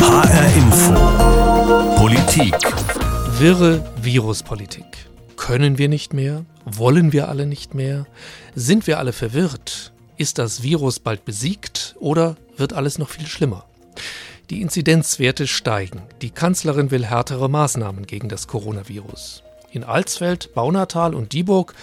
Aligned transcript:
HR 0.00 0.56
Info. 0.56 0.94
Politik. 1.96 2.54
Wirre 3.38 3.84
Viruspolitik. 4.00 4.86
Können 5.36 5.76
wir 5.76 5.88
nicht 5.88 6.14
mehr? 6.14 6.46
Wollen 6.64 7.12
wir 7.12 7.28
alle 7.28 7.44
nicht 7.44 7.74
mehr? 7.74 8.06
Sind 8.54 8.86
wir 8.86 8.98
alle 8.98 9.12
verwirrt? 9.12 9.92
Ist 10.16 10.38
das 10.38 10.62
Virus 10.62 11.00
bald 11.00 11.24
besiegt 11.24 11.96
oder 12.00 12.36
wird 12.56 12.72
alles 12.72 12.98
noch 12.98 13.10
viel 13.10 13.26
schlimmer? 13.26 13.66
Die 14.48 14.62
Inzidenzwerte 14.62 15.46
steigen. 15.46 16.02
Die 16.22 16.30
Kanzlerin 16.30 16.90
will 16.90 17.04
härtere 17.04 17.50
Maßnahmen 17.50 18.06
gegen 18.06 18.28
das 18.30 18.48
Coronavirus. 18.48 19.42
In 19.70 19.84
Alsfeld, 19.84 20.54
Baunatal 20.54 21.14
und 21.14 21.34
Dieburg 21.34 21.74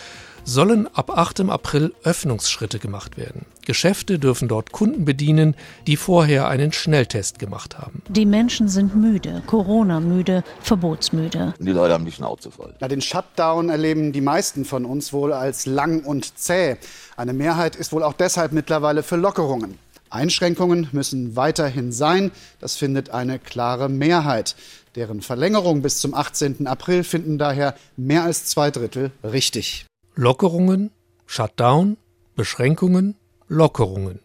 sollen 0.47 0.87
ab 0.95 1.09
8. 1.09 1.41
April 1.49 1.93
Öffnungsschritte 2.03 2.79
gemacht 2.79 3.17
werden. 3.17 3.45
Geschäfte 3.65 4.17
dürfen 4.17 4.47
dort 4.47 4.71
Kunden 4.71 5.03
bedienen, 5.03 5.55
die 5.87 5.97
vorher 5.97 6.47
einen 6.47 6.71
Schnelltest 6.71 7.37
gemacht 7.37 7.77
haben. 7.77 8.01
Die 8.07 8.25
Menschen 8.25 8.69
sind 8.69 8.95
müde, 8.95 9.43
Corona-müde, 9.45 10.45
verbotsmüde. 10.61 11.53
Die 11.59 11.71
Leute 11.71 11.93
haben 11.93 12.05
die 12.05 12.13
Schnauze 12.13 12.49
voll. 12.49 12.73
Na, 12.79 12.87
den 12.87 13.01
Shutdown 13.01 13.69
erleben 13.69 14.13
die 14.13 14.21
meisten 14.21 14.63
von 14.63 14.85
uns 14.85 15.11
wohl 15.11 15.33
als 15.33 15.65
lang 15.65 16.05
und 16.05 16.37
zäh. 16.37 16.77
Eine 17.17 17.33
Mehrheit 17.33 17.75
ist 17.75 17.91
wohl 17.91 18.03
auch 18.03 18.13
deshalb 18.13 18.53
mittlerweile 18.53 19.03
für 19.03 19.17
Lockerungen. 19.17 19.77
Einschränkungen 20.09 20.87
müssen 20.93 21.35
weiterhin 21.35 21.91
sein. 21.91 22.31
Das 22.61 22.77
findet 22.77 23.09
eine 23.09 23.37
klare 23.37 23.89
Mehrheit. 23.89 24.55
Deren 24.95 25.21
Verlängerung 25.21 25.81
bis 25.81 25.99
zum 25.99 26.13
18. 26.13 26.67
April 26.67 27.03
finden 27.03 27.37
daher 27.37 27.75
mehr 27.97 28.23
als 28.23 28.45
zwei 28.45 28.71
Drittel 28.71 29.11
richtig. 29.25 29.85
Lockerungen, 30.19 30.89
Shutdown, 31.27 31.97
Beschränkungen, 32.35 33.15
Lockerungen. 33.47 34.19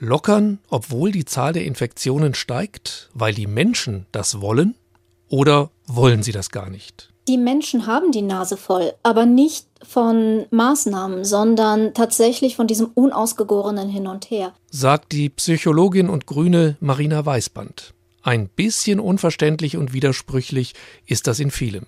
Lockern, 0.00 0.58
obwohl 0.68 1.12
die 1.12 1.24
Zahl 1.24 1.52
der 1.52 1.64
Infektionen 1.64 2.34
steigt, 2.34 3.10
weil 3.14 3.32
die 3.32 3.46
Menschen 3.46 4.06
das 4.10 4.40
wollen? 4.40 4.74
Oder 5.28 5.70
wollen 5.86 6.24
sie 6.24 6.32
das 6.32 6.50
gar 6.50 6.68
nicht? 6.68 7.12
Die 7.28 7.38
Menschen 7.38 7.86
haben 7.86 8.10
die 8.10 8.22
Nase 8.22 8.56
voll, 8.56 8.92
aber 9.04 9.24
nicht 9.24 9.68
von 9.84 10.46
Maßnahmen, 10.50 11.24
sondern 11.24 11.94
tatsächlich 11.94 12.56
von 12.56 12.66
diesem 12.66 12.90
unausgegorenen 12.94 13.88
Hin 13.88 14.08
und 14.08 14.30
Her. 14.32 14.52
Sagt 14.72 15.12
die 15.12 15.28
Psychologin 15.28 16.10
und 16.10 16.26
Grüne 16.26 16.76
Marina 16.80 17.24
Weißband. 17.24 17.94
Ein 18.24 18.48
bisschen 18.48 19.00
unverständlich 19.00 19.76
und 19.76 19.92
widersprüchlich 19.92 20.72
ist 21.04 21.26
das 21.26 21.40
in 21.40 21.50
vielem. 21.50 21.86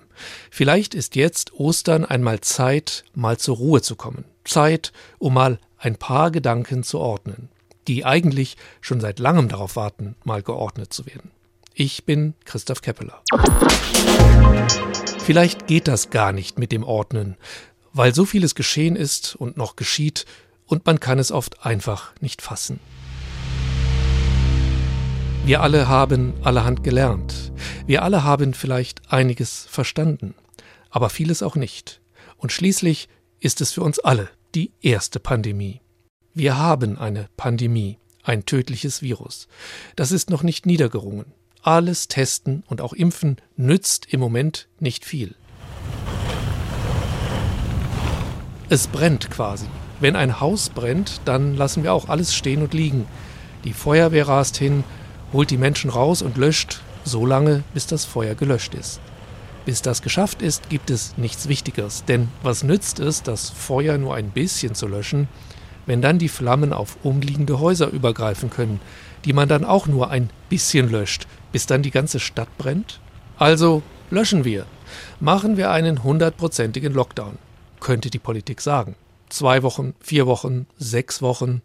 Vielleicht 0.51 0.95
ist 0.95 1.17
jetzt 1.17 1.55
Ostern 1.55 2.05
einmal 2.05 2.43
Zeit, 2.43 3.05
mal 3.15 3.39
zur 3.39 3.57
Ruhe 3.57 3.81
zu 3.81 3.97
kommen. 3.97 4.27
Zeit, 4.45 4.93
um 5.19 5.33
mal 5.33 5.59
ein 5.79 5.97
paar 5.97 6.31
Gedanken 6.31 6.83
zu 6.83 6.99
ordnen, 6.99 7.49
die 7.89 8.05
eigentlich 8.05 8.59
schon 8.83 9.01
seit 9.01 9.19
langem 9.19 9.49
darauf 9.49 9.77
warten, 9.77 10.15
mal 10.25 10.43
geordnet 10.43 10.93
zu 10.93 11.07
werden. 11.07 11.31
Ich 11.73 12.05
bin 12.05 12.35
Christoph 12.45 12.83
Keppeler. 12.83 13.23
Vielleicht 15.21 15.67
geht 15.67 15.89
das 15.89 16.11
gar 16.11 16.33
nicht 16.33 16.59
mit 16.59 16.71
dem 16.71 16.85
Ordnen, 16.85 17.39
weil 17.95 18.15
so 18.15 18.27
vieles 18.27 18.55
geschehen 18.55 18.95
ist 18.95 19.37
und 19.37 19.57
noch 19.57 19.75
geschieht 19.75 20.27
und 20.67 20.85
man 20.85 21.01
kann 21.01 21.19
es 21.19 21.33
oft 21.33 21.65
einfach 21.65 22.13
nicht 22.21 22.43
fassen. 22.43 22.79
Wir 25.47 25.63
alle 25.63 25.87
haben 25.87 26.35
allerhand 26.43 26.83
gelernt. 26.83 27.53
Wir 27.87 28.03
alle 28.03 28.25
haben 28.25 28.53
vielleicht 28.53 29.13
einiges 29.13 29.65
verstanden, 29.71 30.35
aber 30.91 31.09
vieles 31.09 31.41
auch 31.41 31.55
nicht. 31.55 32.01
Und 32.37 32.51
schließlich 32.51 33.09
ist 33.39 33.61
es 33.61 33.71
für 33.71 33.83
uns 33.83 34.01
alle 34.01 34.29
die 34.57 34.73
erste 34.83 35.21
Pandemie. 35.21 35.81
Wir 36.35 36.59
haben 36.59 36.99
eine 36.99 37.29
Pandemie, 37.37 38.01
ein 38.25 38.45
tödliches 38.45 39.03
Virus. 39.03 39.47
Das 39.95 40.11
ist 40.11 40.31
noch 40.31 40.43
nicht 40.43 40.67
niedergerungen. 40.67 41.27
Alles 41.63 42.09
testen 42.09 42.65
und 42.67 42.81
auch 42.81 42.93
impfen 42.93 43.37
nützt 43.55 44.13
im 44.13 44.19
Moment 44.19 44.67
nicht 44.81 45.05
viel. 45.05 45.37
Es 48.69 48.89
brennt 48.89 49.31
quasi. 49.31 49.67
Wenn 50.01 50.17
ein 50.17 50.41
Haus 50.41 50.71
brennt, 50.71 51.21
dann 51.25 51.55
lassen 51.57 51.85
wir 51.85 51.93
auch 51.93 52.09
alles 52.09 52.35
stehen 52.35 52.63
und 52.63 52.75
liegen. 52.75 53.07
Die 53.63 53.75
Feuerwehr 53.75 54.27
rast 54.27 54.57
hin, 54.57 54.83
holt 55.33 55.51
die 55.51 55.59
Menschen 55.59 55.91
raus 55.91 56.23
und 56.23 56.37
löscht 56.37 56.81
so 57.05 57.25
lange, 57.27 57.63
bis 57.75 57.87
das 57.87 58.05
Feuer 58.05 58.35
gelöscht 58.35 58.75
ist. 58.75 59.01
Bis 59.65 59.83
das 59.83 60.03
geschafft 60.03 60.43
ist, 60.43 60.69
gibt 60.69 60.91
es 60.91 61.17
nichts 61.17 61.49
Wichtigeres, 61.49 62.05
denn 62.05 62.29
was 62.43 62.63
nützt 62.63 63.01
es, 63.01 63.23
das 63.23 63.51
Feuer 63.51 63.99
nur 63.99 64.15
ein 64.15 64.31
bisschen 64.31 64.75
zu 64.75 64.87
löschen, 64.87 65.29
wenn 65.87 66.03
dann 66.03 66.19
die 66.19 66.29
Flammen 66.29 66.73
auf 66.73 66.99
umliegende 67.03 67.59
Häuser 67.59 67.89
übergreifen 67.89 68.51
können, 68.51 68.81
die 69.25 69.33
man 69.33 69.49
dann 69.49 69.65
auch 69.65 69.87
nur 69.87 70.11
ein 70.11 70.31
bisschen 70.49 70.91
löscht, 70.91 71.27
bis 71.53 71.67
dann 71.67 71.83
die 71.83 71.91
ganze 71.91 72.21
Stadt 72.21 72.49
brennt? 72.59 73.01
Also 73.39 73.83
löschen 74.11 74.45
wir. 74.45 74.67
Machen 75.19 75.57
wir 75.57 75.71
einen 75.71 76.05
hundertprozentigen 76.05 76.93
Lockdown, 76.93 77.39
könnte 77.81 78.11
die 78.11 78.21
Politik 78.21 78.61
sagen. 78.61 78.95
Zwei 79.29 79.65
Wochen, 79.65 79.95
vier 80.01 80.27
Wochen, 80.27 80.67
sechs 80.79 81.23
Wochen. 81.23 81.63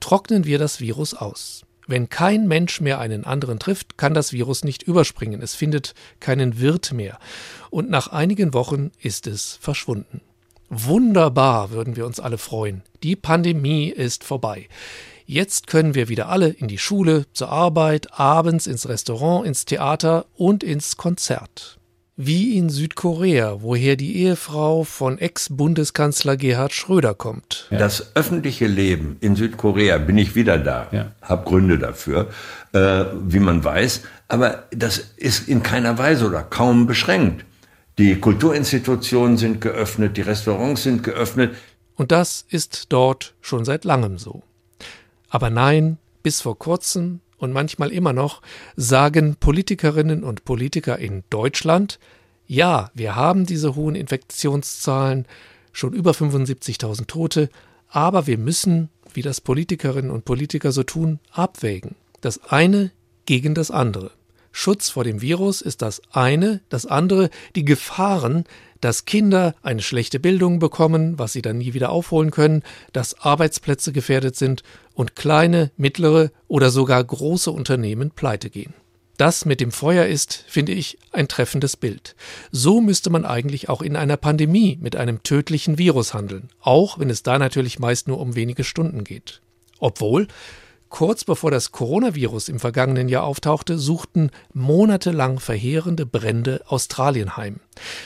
Trocknen 0.00 0.44
wir 0.46 0.58
das 0.58 0.80
Virus 0.80 1.12
aus. 1.12 1.64
Wenn 1.86 2.08
kein 2.08 2.46
Mensch 2.46 2.80
mehr 2.80 3.00
einen 3.00 3.24
anderen 3.24 3.58
trifft, 3.58 3.98
kann 3.98 4.14
das 4.14 4.32
Virus 4.32 4.64
nicht 4.64 4.82
überspringen. 4.82 5.42
Es 5.42 5.54
findet 5.54 5.94
keinen 6.20 6.60
Wirt 6.60 6.92
mehr. 6.92 7.18
Und 7.70 7.90
nach 7.90 8.08
einigen 8.08 8.54
Wochen 8.54 8.92
ist 9.00 9.26
es 9.26 9.58
verschwunden. 9.60 10.20
Wunderbar, 10.68 11.70
würden 11.70 11.96
wir 11.96 12.06
uns 12.06 12.20
alle 12.20 12.38
freuen. 12.38 12.82
Die 13.02 13.16
Pandemie 13.16 13.88
ist 13.88 14.24
vorbei. 14.24 14.68
Jetzt 15.26 15.66
können 15.66 15.94
wir 15.94 16.08
wieder 16.08 16.28
alle 16.28 16.48
in 16.48 16.68
die 16.68 16.78
Schule, 16.78 17.26
zur 17.32 17.50
Arbeit, 17.50 18.18
abends 18.18 18.66
ins 18.66 18.88
Restaurant, 18.88 19.46
ins 19.46 19.64
Theater 19.64 20.26
und 20.34 20.64
ins 20.64 20.96
Konzert. 20.96 21.78
Wie 22.16 22.58
in 22.58 22.68
Südkorea, 22.68 23.62
woher 23.62 23.96
die 23.96 24.16
Ehefrau 24.16 24.84
von 24.84 25.16
Ex-Bundeskanzler 25.16 26.36
Gerhard 26.36 26.74
Schröder 26.74 27.14
kommt. 27.14 27.68
Das 27.70 28.14
öffentliche 28.14 28.66
Leben 28.66 29.16
in 29.20 29.34
Südkorea, 29.34 29.96
bin 29.96 30.18
ich 30.18 30.34
wieder 30.34 30.58
da, 30.58 30.88
ja. 30.92 31.12
habe 31.22 31.48
Gründe 31.48 31.78
dafür, 31.78 32.28
äh, 32.74 33.04
wie 33.24 33.38
man 33.38 33.64
weiß, 33.64 34.02
aber 34.28 34.64
das 34.72 34.98
ist 35.16 35.48
in 35.48 35.62
keiner 35.62 35.96
Weise 35.96 36.26
oder 36.26 36.42
kaum 36.42 36.86
beschränkt. 36.86 37.46
Die 37.96 38.20
Kulturinstitutionen 38.20 39.38
sind 39.38 39.62
geöffnet, 39.62 40.18
die 40.18 40.22
Restaurants 40.22 40.82
sind 40.82 41.02
geöffnet. 41.02 41.54
Und 41.94 42.12
das 42.12 42.44
ist 42.50 42.92
dort 42.92 43.34
schon 43.40 43.64
seit 43.64 43.84
langem 43.84 44.18
so. 44.18 44.42
Aber 45.30 45.48
nein, 45.48 45.96
bis 46.22 46.42
vor 46.42 46.58
kurzem 46.58 47.20
und 47.42 47.52
manchmal 47.52 47.90
immer 47.90 48.12
noch 48.12 48.40
sagen 48.76 49.34
Politikerinnen 49.34 50.22
und 50.22 50.44
Politiker 50.44 50.98
in 50.98 51.24
Deutschland, 51.28 51.98
ja, 52.46 52.92
wir 52.94 53.16
haben 53.16 53.46
diese 53.46 53.74
hohen 53.74 53.96
Infektionszahlen, 53.96 55.26
schon 55.72 55.92
über 55.92 56.12
75.000 56.12 57.08
Tote, 57.08 57.48
aber 57.88 58.28
wir 58.28 58.38
müssen, 58.38 58.90
wie 59.12 59.22
das 59.22 59.40
Politikerinnen 59.40 60.12
und 60.12 60.24
Politiker 60.24 60.70
so 60.70 60.84
tun, 60.84 61.18
abwägen. 61.32 61.96
Das 62.20 62.44
eine 62.44 62.92
gegen 63.26 63.54
das 63.54 63.72
andere. 63.72 64.12
Schutz 64.52 64.90
vor 64.90 65.02
dem 65.02 65.20
Virus 65.20 65.62
ist 65.62 65.82
das 65.82 66.00
eine, 66.12 66.60
das 66.68 66.86
andere 66.86 67.28
die 67.56 67.64
Gefahren, 67.64 68.44
dass 68.82 69.06
Kinder 69.06 69.54
eine 69.62 69.80
schlechte 69.80 70.20
Bildung 70.20 70.58
bekommen, 70.58 71.18
was 71.18 71.32
sie 71.32 71.40
dann 71.40 71.58
nie 71.58 71.72
wieder 71.72 71.90
aufholen 71.90 72.30
können, 72.30 72.62
dass 72.92 73.18
Arbeitsplätze 73.20 73.92
gefährdet 73.92 74.36
sind 74.36 74.62
und 74.92 75.16
kleine, 75.16 75.70
mittlere 75.78 76.30
oder 76.48 76.70
sogar 76.70 77.02
große 77.02 77.50
Unternehmen 77.50 78.10
pleite 78.10 78.50
gehen. 78.50 78.74
Das 79.16 79.44
mit 79.44 79.60
dem 79.60 79.70
Feuer 79.70 80.06
ist, 80.06 80.44
finde 80.48 80.72
ich, 80.72 80.98
ein 81.12 81.28
treffendes 81.28 81.76
Bild. 81.76 82.16
So 82.50 82.80
müsste 82.80 83.08
man 83.08 83.24
eigentlich 83.24 83.68
auch 83.68 83.80
in 83.80 83.94
einer 83.94 84.16
Pandemie 84.16 84.78
mit 84.80 84.96
einem 84.96 85.22
tödlichen 85.22 85.78
Virus 85.78 86.12
handeln, 86.12 86.48
auch 86.60 86.98
wenn 86.98 87.08
es 87.08 87.22
da 87.22 87.38
natürlich 87.38 87.78
meist 87.78 88.08
nur 88.08 88.18
um 88.18 88.34
wenige 88.34 88.64
Stunden 88.64 89.04
geht. 89.04 89.40
Obwohl, 89.78 90.26
Kurz 90.92 91.24
bevor 91.24 91.50
das 91.50 91.72
Coronavirus 91.72 92.50
im 92.50 92.60
vergangenen 92.60 93.08
Jahr 93.08 93.24
auftauchte, 93.24 93.78
suchten 93.78 94.30
monatelang 94.52 95.40
verheerende 95.40 96.04
Brände 96.04 96.62
Australien 96.66 97.38
heim. 97.38 97.60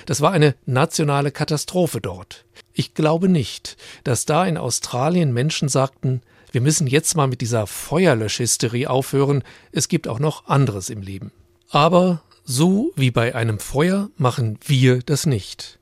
Das 0.07 0.21
war 0.21 0.31
eine 0.31 0.55
nationale 0.67 1.33
Katastrophe 1.33 2.01
dort. 2.01 2.45
Ich 2.75 2.95
glaube 2.95 3.29
nicht, 3.29 3.77
dass 4.05 4.25
da 4.25 4.47
in 4.47 4.57
Australien 4.57 5.33
Menschen 5.33 5.69
sagten, 5.69 6.23
wir 6.53 6.61
müssen 6.61 6.87
jetzt 6.87 7.17
mal 7.17 7.27
mit 7.27 7.41
dieser 7.41 7.67
Feuerlöschhysterie 7.67 8.89
aufhören, 8.89 9.43
es 9.73 9.89
gibt 9.89 10.07
auch 10.07 10.21
noch 10.21 10.47
anderes 10.47 10.89
im 10.89 11.03
Leben. 11.03 11.33
Aber 11.71 12.23
so 12.45 12.93
wie 12.95 13.11
bei 13.11 13.35
einem 13.35 13.59
Feuer 13.59 14.11
machen 14.17 14.61
wir 14.65 15.01
das 15.03 15.27
nicht. 15.27 15.81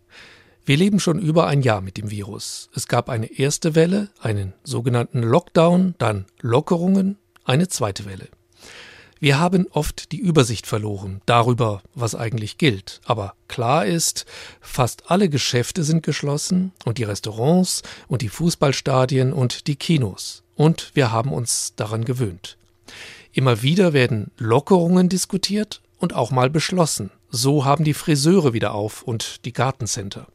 Wir 0.66 0.78
leben 0.78 0.98
schon 0.98 1.18
über 1.18 1.46
ein 1.46 1.60
Jahr 1.60 1.82
mit 1.82 1.98
dem 1.98 2.10
Virus. 2.10 2.70
Es 2.74 2.88
gab 2.88 3.10
eine 3.10 3.26
erste 3.26 3.74
Welle, 3.74 4.08
einen 4.18 4.54
sogenannten 4.62 5.22
Lockdown, 5.22 5.94
dann 5.98 6.24
Lockerungen, 6.40 7.18
eine 7.44 7.68
zweite 7.68 8.06
Welle. 8.06 8.28
Wir 9.20 9.38
haben 9.38 9.66
oft 9.72 10.10
die 10.10 10.18
Übersicht 10.18 10.66
verloren 10.66 11.20
darüber, 11.26 11.82
was 11.94 12.14
eigentlich 12.14 12.56
gilt. 12.56 13.02
Aber 13.04 13.34
klar 13.46 13.84
ist, 13.84 14.24
fast 14.62 15.10
alle 15.10 15.28
Geschäfte 15.28 15.84
sind 15.84 16.02
geschlossen 16.02 16.72
und 16.86 16.96
die 16.96 17.04
Restaurants 17.04 17.82
und 18.08 18.22
die 18.22 18.30
Fußballstadien 18.30 19.34
und 19.34 19.66
die 19.66 19.76
Kinos. 19.76 20.44
Und 20.56 20.92
wir 20.94 21.12
haben 21.12 21.32
uns 21.32 21.74
daran 21.76 22.06
gewöhnt. 22.06 22.56
Immer 23.34 23.60
wieder 23.60 23.92
werden 23.92 24.30
Lockerungen 24.38 25.10
diskutiert 25.10 25.82
und 25.98 26.14
auch 26.14 26.30
mal 26.30 26.48
beschlossen. 26.48 27.10
So 27.28 27.66
haben 27.66 27.84
die 27.84 27.94
Friseure 27.94 28.54
wieder 28.54 28.72
auf 28.72 29.02
und 29.02 29.44
die 29.44 29.52
Gartencenter. 29.52 30.26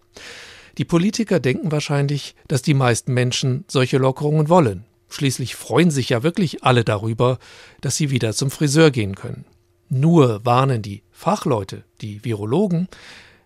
Die 0.78 0.86
Politiker 0.86 1.40
denken 1.40 1.72
wahrscheinlich, 1.72 2.36
dass 2.48 2.62
die 2.62 2.74
meisten 2.74 3.14
Menschen 3.14 3.66
solche 3.68 3.98
Lockerungen 3.98 4.50
wollen. 4.50 4.86
Schließlich 5.10 5.56
freuen 5.56 5.92
sich 5.92 6.10
ja 6.10 6.24
wirklich 6.24 6.64
alle 6.64 6.84
darüber, 6.84 7.40
dass 7.82 7.98
sie 7.98 8.12
wieder 8.12 8.34
zum 8.34 8.52
Friseur 8.52 8.92
gehen 8.92 9.16
können. 9.16 9.46
Nur 9.90 10.46
warnen 10.46 10.82
die 10.82 11.02
Fachleute, 11.12 11.84
die 12.02 12.24
Virologen, 12.24 12.88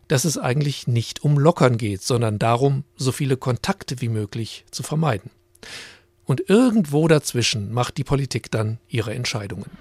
dass 0.10 0.26
es 0.26 0.38
eigentlich 0.38 0.88
nicht 0.88 1.24
um 1.24 1.40
Lockern 1.40 1.78
geht, 1.78 2.04
sondern 2.04 2.38
darum, 2.38 2.84
so 2.98 3.12
viele 3.12 3.38
Kontakte 3.38 4.02
wie 4.02 4.10
möglich 4.10 4.66
zu 4.70 4.84
vermeiden. 4.84 5.32
Und 6.26 6.50
irgendwo 6.50 7.08
dazwischen 7.08 7.74
macht 7.74 7.98
die 7.98 8.04
Politik 8.04 8.52
dann 8.52 8.80
ihre 8.88 9.14
Entscheidungen. 9.14 9.72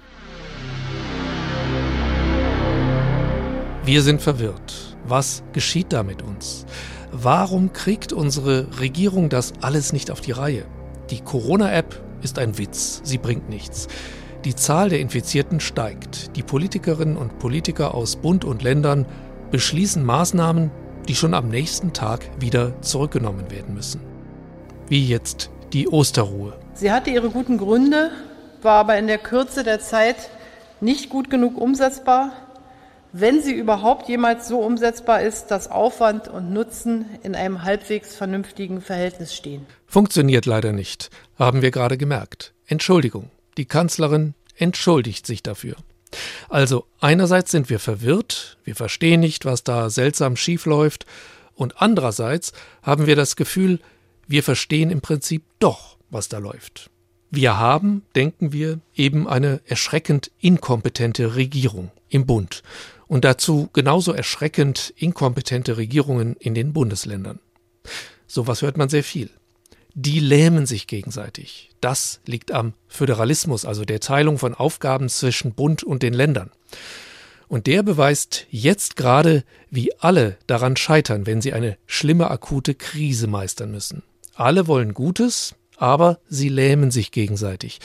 Wir 3.85 4.01
sind 4.01 4.21
verwirrt. 4.21 4.92
Was 5.05 5.43
geschieht 5.51 5.91
da 5.91 6.03
mit 6.03 6.21
uns? 6.21 6.65
Warum 7.11 7.73
kriegt 7.73 8.13
unsere 8.13 8.67
Regierung 8.79 9.29
das 9.29 9.53
alles 9.61 9.93
nicht 9.93 10.09
auf 10.09 10.21
die 10.21 10.31
Reihe? 10.31 10.65
Die 11.09 11.21
Corona-App 11.21 12.01
ist 12.21 12.39
ein 12.39 12.57
Witz, 12.57 13.01
sie 13.03 13.17
bringt 13.17 13.49
nichts. 13.49 13.87
Die 14.45 14.55
Zahl 14.55 14.89
der 14.89 14.99
Infizierten 14.99 15.59
steigt. 15.59 16.35
Die 16.35 16.43
Politikerinnen 16.43 17.17
und 17.17 17.39
Politiker 17.39 17.93
aus 17.93 18.15
Bund 18.15 18.45
und 18.45 18.63
Ländern 18.63 19.05
beschließen 19.51 20.03
Maßnahmen, 20.03 20.71
die 21.07 21.15
schon 21.15 21.33
am 21.33 21.49
nächsten 21.49 21.93
Tag 21.93 22.29
wieder 22.39 22.81
zurückgenommen 22.81 23.51
werden 23.51 23.73
müssen. 23.73 24.01
Wie 24.87 25.05
jetzt 25.05 25.49
die 25.73 25.87
Osterruhe. 25.87 26.53
Sie 26.73 26.91
hatte 26.91 27.09
ihre 27.09 27.29
guten 27.29 27.57
Gründe, 27.57 28.11
war 28.61 28.79
aber 28.79 28.97
in 28.97 29.07
der 29.07 29.17
Kürze 29.17 29.63
der 29.63 29.79
Zeit 29.79 30.29
nicht 30.81 31.09
gut 31.09 31.29
genug 31.29 31.57
umsetzbar, 31.57 32.31
wenn 33.13 33.43
sie 33.43 33.53
überhaupt 33.53 34.09
jemals 34.09 34.47
so 34.47 34.59
umsetzbar 34.59 35.21
ist, 35.21 35.47
dass 35.47 35.69
Aufwand 35.69 36.27
und 36.27 36.51
Nutzen 36.51 37.05
in 37.21 37.35
einem 37.35 37.63
halbwegs 37.63 38.15
vernünftigen 38.15 38.81
Verhältnis 38.81 39.35
stehen. 39.35 39.67
Funktioniert 39.85 40.47
leider 40.47 40.73
nicht, 40.73 41.11
haben 41.37 41.61
wir 41.61 41.69
gerade 41.69 41.97
gemerkt. 41.97 42.53
Entschuldigung, 42.65 43.29
die 43.57 43.65
Kanzlerin 43.65 44.33
entschuldigt 44.57 45.27
sich 45.27 45.43
dafür. 45.43 45.75
Also 46.49 46.85
einerseits 46.99 47.51
sind 47.51 47.69
wir 47.69 47.79
verwirrt, 47.79 48.57
wir 48.63 48.75
verstehen 48.75 49.19
nicht, 49.19 49.45
was 49.45 49.63
da 49.63 49.89
seltsam 49.89 50.35
schief 50.35 50.65
läuft, 50.65 51.05
und 51.55 51.79
andererseits 51.83 52.51
haben 52.81 53.05
wir 53.05 53.15
das 53.15 53.35
Gefühl, 53.35 53.79
wir 54.27 54.41
verstehen 54.41 54.89
im 54.89 55.01
Prinzip 55.01 55.43
doch, 55.59 55.97
was 56.09 56.29
da 56.29 56.39
läuft. 56.39 56.89
Wir 57.29 57.59
haben, 57.59 58.03
denken 58.15 58.53
wir, 58.53 58.79
eben 58.95 59.27
eine 59.27 59.61
erschreckend 59.67 60.31
inkompetente 60.39 61.35
Regierung 61.35 61.91
im 62.09 62.25
Bund 62.25 62.63
und 63.07 63.25
dazu 63.25 63.69
genauso 63.73 64.13
erschreckend 64.13 64.93
inkompetente 64.97 65.77
Regierungen 65.77 66.35
in 66.37 66.55
den 66.55 66.73
Bundesländern. 66.73 67.39
Sowas 68.27 68.61
hört 68.61 68.77
man 68.77 68.89
sehr 68.89 69.03
viel 69.03 69.29
die 69.93 70.19
lähmen 70.19 70.65
sich 70.65 70.87
gegenseitig. 70.87 71.69
Das 71.81 72.19
liegt 72.25 72.51
am 72.51 72.73
Föderalismus, 72.87 73.65
also 73.65 73.85
der 73.85 73.99
Teilung 73.99 74.37
von 74.37 74.53
Aufgaben 74.53 75.09
zwischen 75.09 75.53
Bund 75.53 75.83
und 75.83 76.03
den 76.03 76.13
Ländern. 76.13 76.49
Und 77.47 77.67
der 77.67 77.83
beweist 77.83 78.47
jetzt 78.49 78.95
gerade, 78.95 79.43
wie 79.69 79.93
alle 79.99 80.37
daran 80.47 80.75
scheitern, 80.75 81.27
wenn 81.27 81.41
sie 81.41 81.53
eine 81.53 81.77
schlimme 81.85 82.31
akute 82.31 82.73
Krise 82.73 83.27
meistern 83.27 83.71
müssen. 83.71 84.01
Alle 84.33 84.65
wollen 84.65 84.95
Gutes, 84.95 85.53
aber 85.77 86.19
sie 86.27 86.49
lähmen 86.49 86.89
sich 86.89 87.11
gegenseitig. 87.11 87.79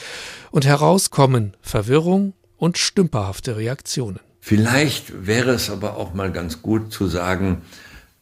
Und 0.49 0.65
heraus 0.65 1.11
kommen 1.11 1.55
Verwirrung 1.61 2.33
und 2.57 2.79
stümperhafte 2.79 3.57
Reaktionen. 3.57 4.19
Vielleicht 4.39 5.27
wäre 5.27 5.51
es 5.51 5.69
aber 5.69 5.97
auch 5.97 6.13
mal 6.13 6.31
ganz 6.31 6.61
gut 6.61 6.93
zu 6.93 7.07
sagen, 7.07 7.61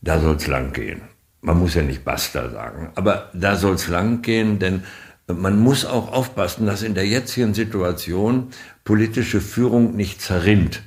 da 0.02 0.20
soll 0.20 0.36
es 0.36 0.48
lang 0.48 0.74
gehen 0.74 1.02
man 1.42 1.60
muss 1.60 1.76
ja 1.76 1.82
nicht 1.82 2.04
Basta 2.04 2.50
sagen, 2.50 2.92
aber 2.96 3.32
da 3.34 3.56
soll 3.56 3.76
es 3.76 3.88
lang 3.88 4.22
gehen, 4.22 4.60
denn 4.60 4.84
man 5.28 5.60
muss 5.60 5.86
auch 5.86 6.12
aufpassen, 6.12 6.66
dass 6.66 6.84
in 6.84 6.94
der 6.94 7.06
jetzigen 7.06 7.54
Situation 7.54 8.50
politische 8.84 9.42
Führung 9.42 9.96
nicht 9.96 10.22
zerrinnt 10.22 10.84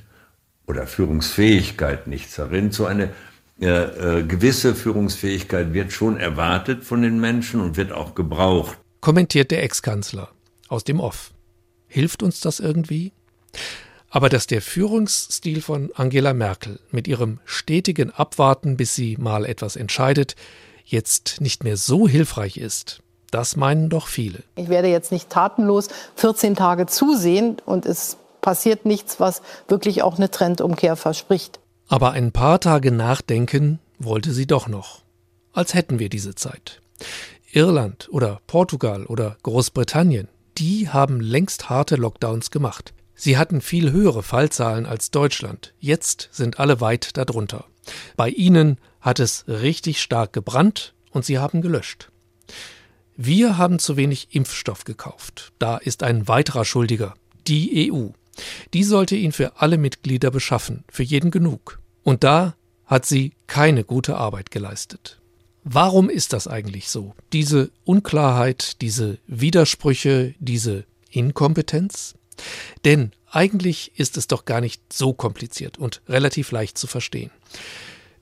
oder 0.67 0.87
Führungsfähigkeit 0.87 2.07
nicht 2.07 2.31
zerrinnt. 2.31 2.73
So 2.73 2.85
eine 2.85 3.09
äh, 3.59 4.19
äh, 4.19 4.23
gewisse 4.23 4.73
Führungsfähigkeit 4.73 5.73
wird 5.73 5.91
schon 5.91 6.17
erwartet 6.17 6.83
von 6.83 7.01
den 7.01 7.19
Menschen 7.19 7.61
und 7.61 7.77
wird 7.77 7.91
auch 7.91 8.15
gebraucht. 8.15 8.77
Kommentiert 8.99 9.51
der 9.51 9.63
Ex-Kanzler 9.63 10.29
aus 10.67 10.83
dem 10.83 10.99
Off. 10.99 11.33
Hilft 11.87 12.23
uns 12.23 12.39
das 12.39 12.59
irgendwie? 12.59 13.13
Aber 14.13 14.27
dass 14.27 14.45
der 14.45 14.61
Führungsstil 14.61 15.61
von 15.61 15.89
Angela 15.95 16.33
Merkel 16.33 16.79
mit 16.91 17.07
ihrem 17.07 17.39
stetigen 17.45 18.11
Abwarten, 18.11 18.75
bis 18.75 18.93
sie 18.93 19.15
mal 19.17 19.45
etwas 19.45 19.77
entscheidet, 19.77 20.35
jetzt 20.83 21.39
nicht 21.39 21.63
mehr 21.63 21.77
so 21.77 22.09
hilfreich 22.09 22.57
ist, 22.57 23.01
das 23.31 23.55
meinen 23.55 23.89
doch 23.89 24.07
viele. 24.07 24.43
Ich 24.57 24.67
werde 24.67 24.89
jetzt 24.89 25.13
nicht 25.13 25.29
tatenlos 25.29 25.87
14 26.17 26.57
Tage 26.57 26.87
zusehen 26.87 27.57
und 27.65 27.85
es 27.85 28.17
passiert 28.41 28.85
nichts, 28.85 29.21
was 29.21 29.41
wirklich 29.69 30.03
auch 30.03 30.17
eine 30.17 30.29
Trendumkehr 30.29 30.97
verspricht. 30.97 31.61
Aber 31.87 32.11
ein 32.11 32.33
paar 32.33 32.59
Tage 32.59 32.91
nachdenken 32.91 33.79
wollte 33.97 34.33
sie 34.33 34.45
doch 34.45 34.67
noch. 34.67 35.03
Als 35.53 35.73
hätten 35.73 35.99
wir 35.99 36.09
diese 36.09 36.35
Zeit. 36.35 36.81
Irland 37.53 38.09
oder 38.11 38.41
Portugal 38.47 39.05
oder 39.05 39.37
Großbritannien, 39.43 40.27
die 40.57 40.89
haben 40.89 41.21
längst 41.21 41.69
harte 41.69 41.95
Lockdowns 41.95 42.51
gemacht. 42.51 42.93
Sie 43.23 43.37
hatten 43.37 43.61
viel 43.61 43.91
höhere 43.91 44.23
Fallzahlen 44.23 44.87
als 44.87 45.11
Deutschland. 45.11 45.75
Jetzt 45.79 46.29
sind 46.31 46.59
alle 46.59 46.81
weit 46.81 47.17
darunter. 47.17 47.65
Bei 48.17 48.29
ihnen 48.29 48.79
hat 48.99 49.19
es 49.19 49.45
richtig 49.47 50.01
stark 50.01 50.33
gebrannt 50.33 50.95
und 51.11 51.23
sie 51.23 51.37
haben 51.37 51.61
gelöscht. 51.61 52.09
Wir 53.15 53.59
haben 53.59 53.77
zu 53.77 53.95
wenig 53.95 54.33
Impfstoff 54.33 54.85
gekauft. 54.85 55.53
Da 55.59 55.77
ist 55.77 56.01
ein 56.01 56.27
weiterer 56.27 56.65
Schuldiger, 56.65 57.13
die 57.45 57.91
EU. 57.91 58.07
Die 58.73 58.83
sollte 58.83 59.15
ihn 59.15 59.33
für 59.33 59.61
alle 59.61 59.77
Mitglieder 59.77 60.31
beschaffen, 60.31 60.83
für 60.91 61.03
jeden 61.03 61.29
genug. 61.29 61.79
Und 62.01 62.23
da 62.23 62.55
hat 62.87 63.05
sie 63.05 63.33
keine 63.45 63.83
gute 63.83 64.17
Arbeit 64.17 64.49
geleistet. 64.49 65.21
Warum 65.63 66.09
ist 66.09 66.33
das 66.33 66.47
eigentlich 66.47 66.89
so? 66.89 67.13
Diese 67.33 67.69
Unklarheit, 67.85 68.81
diese 68.81 69.19
Widersprüche, 69.27 70.33
diese 70.39 70.85
Inkompetenz? 71.11 72.15
Denn 72.85 73.11
eigentlich 73.29 73.91
ist 73.95 74.17
es 74.17 74.27
doch 74.27 74.45
gar 74.45 74.61
nicht 74.61 74.81
so 74.91 75.13
kompliziert 75.13 75.77
und 75.77 76.01
relativ 76.07 76.51
leicht 76.51 76.77
zu 76.77 76.87
verstehen. 76.87 77.31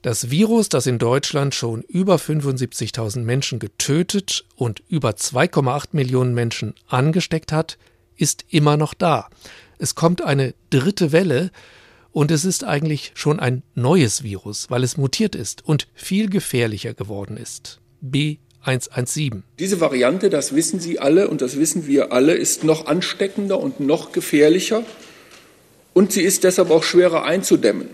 Das 0.01 0.30
Virus, 0.30 0.70
das 0.70 0.88
in 0.88 0.98
Deutschland 0.98 1.54
schon 1.54 1.82
über 1.82 2.16
75.000 2.16 3.20
Menschen 3.20 3.60
getötet 3.60 4.46
und 4.56 4.82
über 4.88 5.10
2,8 5.10 5.89
Millionen 5.92 6.34
Menschen 6.34 6.74
angesteckt 6.88 7.51
hat, 7.51 7.78
ist 8.16 8.46
immer 8.50 8.78
noch 8.78 8.94
da. 8.94 9.30
Es 9.78 9.96
kommt 9.96 10.22
eine 10.22 10.54
dritte 10.70 11.12
Welle 11.12 11.51
und 12.12 12.32
es 12.32 12.46
ist 12.46 12.63
eigentlich 12.63 13.12
schon 13.16 13.39
ein 13.39 13.63
neues 13.75 14.24
Virus, 14.24 14.70
weil 14.70 14.84
es 14.84 14.98
mutiert 14.98 15.36
ist 15.36 15.66
und 15.66 15.88
viel 15.94 16.30
gefährlicher 16.30 16.94
geworden 16.94 17.36
ist. 17.36 17.80
B 18.00 18.38
117. 18.70 19.44
Diese 19.58 19.82
Variante, 19.82 20.30
das 20.30 20.56
wissen 20.56 20.80
Sie 20.80 21.00
alle 21.00 21.28
und 21.28 21.42
das 21.42 21.58
wissen 21.58 21.88
wir 21.88 22.12
alle, 22.14 22.34
ist 22.34 22.64
noch 22.64 22.86
ansteckender 22.86 23.60
und 23.60 23.80
noch 23.80 24.12
gefährlicher 24.12 24.84
und 25.94 26.12
sie 26.12 26.22
ist 26.22 26.44
deshalb 26.44 26.72
auch 26.72 26.84
schwerer 26.84 27.24
einzudämmen. 27.24 27.90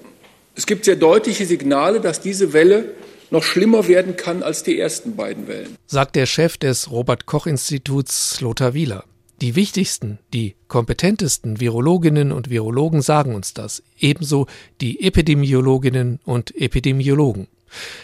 Es 0.56 0.66
gibt 0.66 0.86
sehr 0.86 0.96
deutliche 0.96 1.46
Signale, 1.46 2.00
dass 2.00 2.22
diese 2.22 2.54
Welle 2.54 2.94
noch 3.32 3.44
schlimmer 3.44 3.88
werden 3.88 4.16
kann 4.16 4.44
als 4.44 4.64
die 4.64 4.80
ersten 4.80 5.16
beiden 5.16 5.48
Wellen. 5.48 5.76
Sagt 5.88 6.16
der 6.16 6.26
Chef 6.26 6.58
des 6.58 6.92
Robert 6.92 7.26
Koch 7.26 7.48
Instituts 7.48 8.40
Lothar 8.42 8.74
Wieler. 8.74 9.06
Die 9.42 9.56
wichtigsten, 9.56 10.20
die 10.34 10.56
kompetentesten 10.68 11.60
Virologinnen 11.60 12.32
und 12.32 12.50
Virologen 12.50 13.02
sagen 13.02 13.36
uns 13.36 13.54
das, 13.54 13.84
ebenso 14.00 14.48
die 14.80 15.04
Epidemiologinnen 15.04 16.20
und 16.24 16.56
Epidemiologen. 16.56 17.48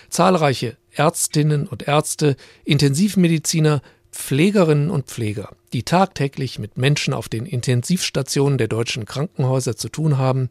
Zahlreiche 0.09 0.77
Ärztinnen 0.91 1.67
und 1.67 1.87
Ärzte, 1.87 2.35
Intensivmediziner, 2.63 3.81
Pflegerinnen 4.11 4.89
und 4.89 5.07
Pfleger, 5.07 5.55
die 5.73 5.83
tagtäglich 5.83 6.59
mit 6.59 6.77
Menschen 6.77 7.13
auf 7.13 7.29
den 7.29 7.45
Intensivstationen 7.45 8.57
der 8.57 8.67
deutschen 8.67 9.05
Krankenhäuser 9.05 9.77
zu 9.77 9.89
tun 9.89 10.17
haben, 10.17 10.49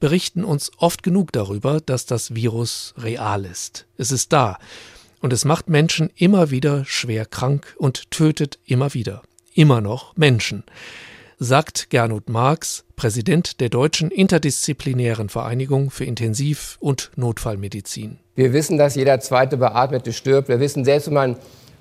berichten 0.00 0.44
uns 0.44 0.70
oft 0.78 1.02
genug 1.02 1.32
darüber, 1.32 1.80
dass 1.80 2.06
das 2.06 2.34
Virus 2.34 2.94
real 2.96 3.44
ist. 3.44 3.86
Es 3.96 4.10
ist 4.10 4.32
da 4.32 4.58
und 5.20 5.32
es 5.32 5.44
macht 5.44 5.68
Menschen 5.68 6.10
immer 6.16 6.50
wieder 6.50 6.84
schwer 6.84 7.26
krank 7.26 7.74
und 7.78 8.10
tötet 8.10 8.58
immer 8.64 8.94
wieder, 8.94 9.22
immer 9.54 9.80
noch 9.80 10.16
Menschen, 10.16 10.64
sagt 11.38 11.90
Gernot 11.90 12.28
Marx, 12.28 12.84
Präsident 12.96 13.60
der 13.60 13.68
Deutschen 13.68 14.10
Interdisziplinären 14.10 15.28
Vereinigung 15.28 15.90
für 15.90 16.04
Intensiv- 16.04 16.76
und 16.80 17.10
Notfallmedizin. 17.16 18.18
Wir 18.38 18.52
wissen, 18.52 18.78
dass 18.78 18.94
jeder 18.94 19.18
zweite 19.18 19.56
Beatmete 19.56 20.12
stirbt. 20.12 20.48
Wir 20.48 20.60
wissen, 20.60 20.84
selbst 20.84 21.08
wenn 21.08 21.14
man 21.14 21.36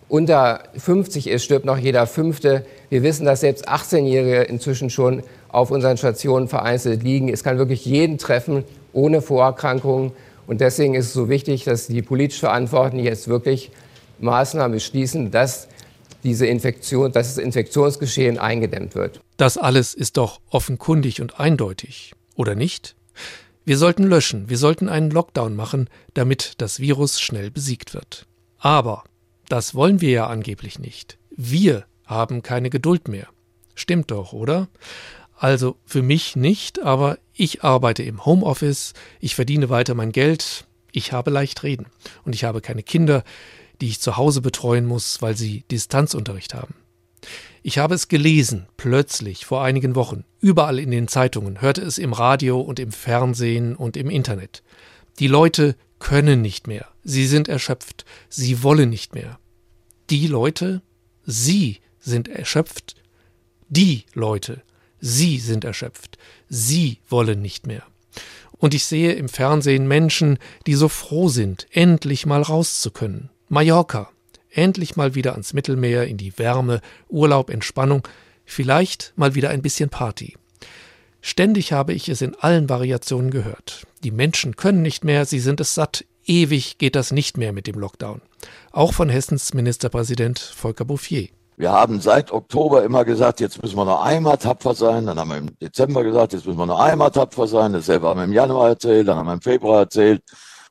unter 0.10 0.64
50 0.76 1.28
ist, 1.28 1.44
stirbt 1.44 1.66
noch 1.68 1.78
jeder 1.78 2.08
Fünfte. 2.08 2.66
Wir 2.90 3.04
wissen, 3.04 3.28
dass 3.28 3.42
selbst 3.42 3.70
18-Jährige 3.70 4.42
inzwischen 4.42 4.90
schon 4.90 5.22
auf 5.50 5.70
unseren 5.70 5.98
Stationen 5.98 6.48
vereinzelt 6.48 7.04
liegen. 7.04 7.30
Es 7.30 7.44
kann 7.44 7.60
wirklich 7.60 7.86
jeden 7.86 8.18
treffen, 8.18 8.64
ohne 8.92 9.22
Vorerkrankungen. 9.22 10.14
Und 10.48 10.60
deswegen 10.60 10.96
ist 10.96 11.06
es 11.06 11.14
so 11.14 11.30
wichtig, 11.30 11.64
dass 11.64 11.86
die 11.86 12.02
politisch 12.02 12.40
Verantwortlichen 12.40 13.06
jetzt 13.06 13.28
wirklich 13.28 13.70
Maßnahmen 14.18 14.72
beschließen, 14.72 15.30
dass 15.30 15.68
diese 16.24 16.48
Infektion, 16.48 17.12
dass 17.12 17.36
das 17.36 17.44
Infektionsgeschehen 17.44 18.40
eingedämmt 18.40 18.96
wird. 18.96 19.22
Das 19.38 19.60
alles 19.60 19.94
ist 19.94 20.18
doch 20.18 20.40
offenkundig 20.50 21.22
und 21.22 21.40
eindeutig, 21.40 22.16
oder 22.36 22.56
nicht? 22.56 22.96
Wir 23.68 23.78
sollten 23.78 24.04
löschen, 24.04 24.48
wir 24.48 24.58
sollten 24.58 24.88
einen 24.88 25.12
Lockdown 25.12 25.54
machen, 25.54 25.90
damit 26.14 26.54
das 26.60 26.80
Virus 26.80 27.20
schnell 27.20 27.52
besiegt 27.52 27.94
wird. 27.94 28.26
Aber 28.60 29.04
das 29.50 29.76
wollen 29.76 30.00
wir 30.00 30.10
ja 30.10 30.28
angeblich 30.28 30.80
nicht. 30.80 31.18
Wir 31.32 31.84
haben 32.06 32.44
keine 32.44 32.70
Geduld 32.70 33.10
mehr. 33.10 33.28
Stimmt 33.76 34.10
doch, 34.12 34.32
oder? 34.32 34.70
Also 35.36 35.76
für 35.84 36.02
mich 36.02 36.38
nicht, 36.38 36.82
aber 36.82 37.18
ich 37.34 37.66
arbeite 37.66 38.04
im 38.04 38.26
Homeoffice, 38.26 38.94
ich 39.20 39.36
verdiene 39.36 39.70
weiter 39.70 39.96
mein 39.96 40.14
Geld, 40.14 40.66
ich 40.94 41.12
habe 41.12 41.30
leicht 41.30 41.64
reden 41.64 41.88
und 42.24 42.36
ich 42.36 42.46
habe 42.46 42.62
keine 42.62 42.84
Kinder, 42.84 43.26
die 43.82 43.90
ich 43.90 44.00
zu 44.00 44.16
Hause 44.16 44.40
betreuen 44.40 44.86
muss, 44.86 45.22
weil 45.22 45.36
sie 45.36 45.66
Distanzunterricht 45.70 46.54
haben. 46.54 46.74
Ich 47.68 47.80
habe 47.80 47.96
es 47.96 48.08
gelesen, 48.08 48.66
plötzlich, 48.78 49.46
vor 49.46 49.62
einigen 49.62 49.96
Wochen, 49.96 50.24
überall 50.40 50.80
in 50.80 50.90
den 50.90 51.10
Zeitungen, 51.10 51.60
hörte 51.60 51.82
es 51.82 51.98
im 51.98 52.14
Radio 52.14 52.62
und 52.62 52.80
im 52.80 52.94
Fernsehen 52.94 53.76
und 53.76 53.98
im 53.98 54.10
Internet. 54.10 54.64
Die 55.20 55.28
Leute 55.28 55.76
können 56.00 56.42
nicht 56.42 56.68
mehr, 56.68 56.88
sie 57.04 57.28
sind 57.28 57.50
erschöpft, 57.50 58.06
sie 58.30 58.64
wollen 58.64 58.90
nicht 58.90 59.16
mehr. 59.16 59.38
Die 60.10 60.28
Leute, 60.28 60.82
sie 61.26 61.82
sind 62.00 62.30
erschöpft, 62.30 62.96
die 63.68 64.06
Leute, 64.14 64.62
sie 65.02 65.38
sind 65.38 65.66
erschöpft, 65.66 66.18
sie 66.48 67.00
wollen 67.10 67.42
nicht 67.42 67.68
mehr. 67.68 67.84
Und 68.52 68.76
ich 68.76 68.86
sehe 68.86 69.12
im 69.12 69.28
Fernsehen 69.28 69.90
Menschen, 69.90 70.40
die 70.68 70.76
so 70.76 70.88
froh 70.88 71.28
sind, 71.28 71.68
endlich 71.72 72.26
mal 72.26 72.44
raus 72.44 72.80
zu 72.80 72.92
können, 72.92 73.30
Mallorca. 73.50 74.10
Endlich 74.58 74.96
mal 74.96 75.14
wieder 75.14 75.34
ans 75.34 75.54
Mittelmeer, 75.54 76.08
in 76.08 76.18
die 76.18 76.36
Wärme, 76.40 76.82
Urlaub, 77.10 77.52
Entspannung, 77.52 78.08
vielleicht 78.44 79.14
mal 79.16 79.36
wieder 79.36 79.52
ein 79.52 79.62
bisschen 79.62 79.92
Party. 79.92 80.36
Ständig 81.22 81.74
habe 81.74 81.94
ich 81.94 82.10
es 82.10 82.24
in 82.24 82.34
allen 82.34 82.68
Variationen 82.68 83.30
gehört. 83.30 83.86
Die 84.04 84.10
Menschen 84.10 84.56
können 84.56 84.82
nicht 84.82 85.04
mehr, 85.04 85.26
sie 85.26 85.40
sind 85.40 85.60
es 85.60 85.76
satt. 85.76 86.06
Ewig 86.26 86.80
geht 86.80 86.96
das 86.96 87.12
nicht 87.12 87.38
mehr 87.38 87.54
mit 87.54 87.68
dem 87.68 87.78
Lockdown. 87.78 88.20
Auch 88.72 88.94
von 88.94 89.10
Hessens 89.10 89.54
Ministerpräsident 89.54 90.40
Volker 90.40 90.86
Bouffier. 90.86 91.28
Wir 91.56 91.72
haben 91.72 92.02
seit 92.02 92.32
Oktober 92.32 92.84
immer 92.84 93.06
gesagt, 93.06 93.40
jetzt 93.40 93.62
müssen 93.62 93.78
wir 93.78 93.86
noch 93.86 94.02
einmal 94.02 94.38
tapfer 94.38 94.74
sein. 94.74 95.06
Dann 95.06 95.20
haben 95.20 95.30
wir 95.30 95.38
im 95.38 95.60
Dezember 95.60 96.04
gesagt, 96.04 96.34
jetzt 96.34 96.48
müssen 96.48 96.58
wir 96.58 96.66
noch 96.66 96.80
einmal 96.80 97.12
tapfer 97.12 97.46
sein. 97.46 97.74
Dasselbe 97.74 98.08
haben 98.08 98.20
wir 98.20 98.24
im 98.24 98.34
Januar 98.34 98.70
erzählt, 98.70 99.08
dann 99.08 99.18
haben 99.18 99.28
wir 99.28 99.34
im 99.34 99.42
Februar 99.42 99.82
erzählt. 99.82 100.24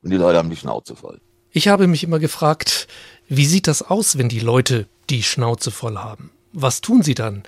Und 0.03 0.11
die 0.11 0.17
Leute 0.17 0.39
haben 0.39 0.51
die 0.51 0.57
Schnauze 0.57 0.97
voll. 0.97 1.21
Ich 1.57 1.69
habe 1.69 1.87
mich 1.87 2.05
immer 2.05 2.19
gefragt, 2.19 2.87
wie 3.29 3.47
sieht 3.47 3.67
das 3.67 3.83
aus, 3.83 4.19
wenn 4.19 4.29
die 4.29 4.41
Leute 4.41 4.87
die 5.11 5.23
Schnauze 5.23 5.71
voll 5.71 5.97
haben? 5.97 6.31
Was 6.53 6.81
tun 6.81 7.03
sie 7.03 7.15
dann, 7.15 7.43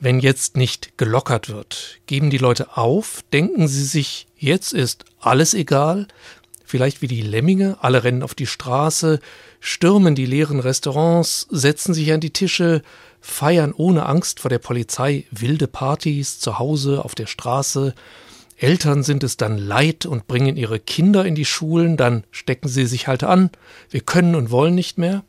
wenn 0.00 0.20
jetzt 0.20 0.56
nicht 0.56 0.96
gelockert 0.98 1.48
wird? 1.48 1.98
Geben 2.06 2.30
die 2.30 2.38
Leute 2.38 2.76
auf? 2.76 3.22
Denken 3.32 3.68
sie 3.68 3.84
sich, 3.84 4.26
jetzt 4.36 4.72
ist 4.72 5.04
alles 5.20 5.54
egal? 5.54 6.08
Vielleicht 6.64 7.02
wie 7.02 7.08
die 7.08 7.22
Lemminge, 7.22 7.78
alle 7.80 8.04
rennen 8.04 8.22
auf 8.22 8.34
die 8.34 8.46
Straße, 8.46 9.20
stürmen 9.60 10.14
die 10.14 10.26
leeren 10.26 10.60
Restaurants, 10.60 11.46
setzen 11.50 11.94
sich 11.94 12.12
an 12.12 12.20
die 12.20 12.32
Tische, 12.32 12.82
feiern 13.20 13.72
ohne 13.76 14.06
Angst 14.06 14.40
vor 14.40 14.48
der 14.48 14.58
Polizei 14.58 15.26
wilde 15.30 15.66
Partys 15.66 16.38
zu 16.38 16.58
Hause 16.58 17.04
auf 17.04 17.14
der 17.14 17.26
Straße, 17.26 17.94
Eltern 18.60 19.02
sind 19.02 19.24
es 19.24 19.38
dann 19.38 19.56
leid 19.56 20.04
und 20.04 20.26
bringen 20.26 20.58
ihre 20.58 20.78
Kinder 20.78 21.24
in 21.24 21.34
die 21.34 21.46
Schulen, 21.46 21.96
dann 21.96 22.24
stecken 22.30 22.68
sie 22.68 22.84
sich 22.84 23.08
halt 23.08 23.24
an, 23.24 23.50
wir 23.88 24.02
können 24.02 24.34
und 24.34 24.50
wollen 24.50 24.74
nicht 24.74 24.98
mehr. 24.98 25.24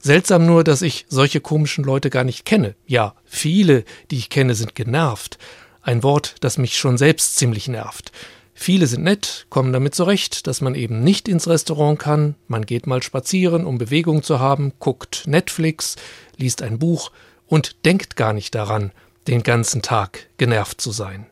Seltsam 0.00 0.44
nur, 0.44 0.64
dass 0.64 0.82
ich 0.82 1.06
solche 1.08 1.40
komischen 1.40 1.84
Leute 1.84 2.10
gar 2.10 2.24
nicht 2.24 2.44
kenne. 2.44 2.74
Ja, 2.86 3.14
viele, 3.24 3.84
die 4.10 4.18
ich 4.18 4.30
kenne, 4.30 4.56
sind 4.56 4.74
genervt. 4.74 5.38
Ein 5.80 6.02
Wort, 6.02 6.36
das 6.40 6.58
mich 6.58 6.76
schon 6.76 6.98
selbst 6.98 7.36
ziemlich 7.36 7.68
nervt. 7.68 8.10
Viele 8.52 8.88
sind 8.88 9.04
nett, 9.04 9.46
kommen 9.48 9.72
damit 9.72 9.94
zurecht, 9.94 10.48
dass 10.48 10.60
man 10.60 10.74
eben 10.74 11.04
nicht 11.04 11.28
ins 11.28 11.46
Restaurant 11.46 12.00
kann, 12.00 12.34
man 12.48 12.66
geht 12.66 12.88
mal 12.88 13.00
spazieren, 13.00 13.64
um 13.64 13.78
Bewegung 13.78 14.24
zu 14.24 14.40
haben, 14.40 14.72
guckt 14.80 15.22
Netflix, 15.26 15.94
liest 16.36 16.62
ein 16.62 16.80
Buch 16.80 17.12
und 17.46 17.84
denkt 17.84 18.16
gar 18.16 18.32
nicht 18.32 18.56
daran, 18.56 18.90
den 19.28 19.44
ganzen 19.44 19.82
Tag 19.82 20.26
genervt 20.38 20.80
zu 20.80 20.90
sein. 20.90 21.26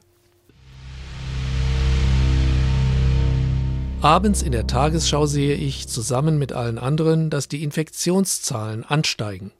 Abends 4.07 4.43
in 4.43 4.53
der 4.53 4.69
Tagesschau 4.69 5.27
sehe 5.27 5.57
ich 5.57 5.89
zusammen 5.89 6.39
mit 6.39 6.53
allen 6.53 6.79
anderen, 6.79 7.29
dass 7.29 7.49
die 7.49 7.65
Infektionszahlen 7.65 8.85
ansteigen. 8.85 9.51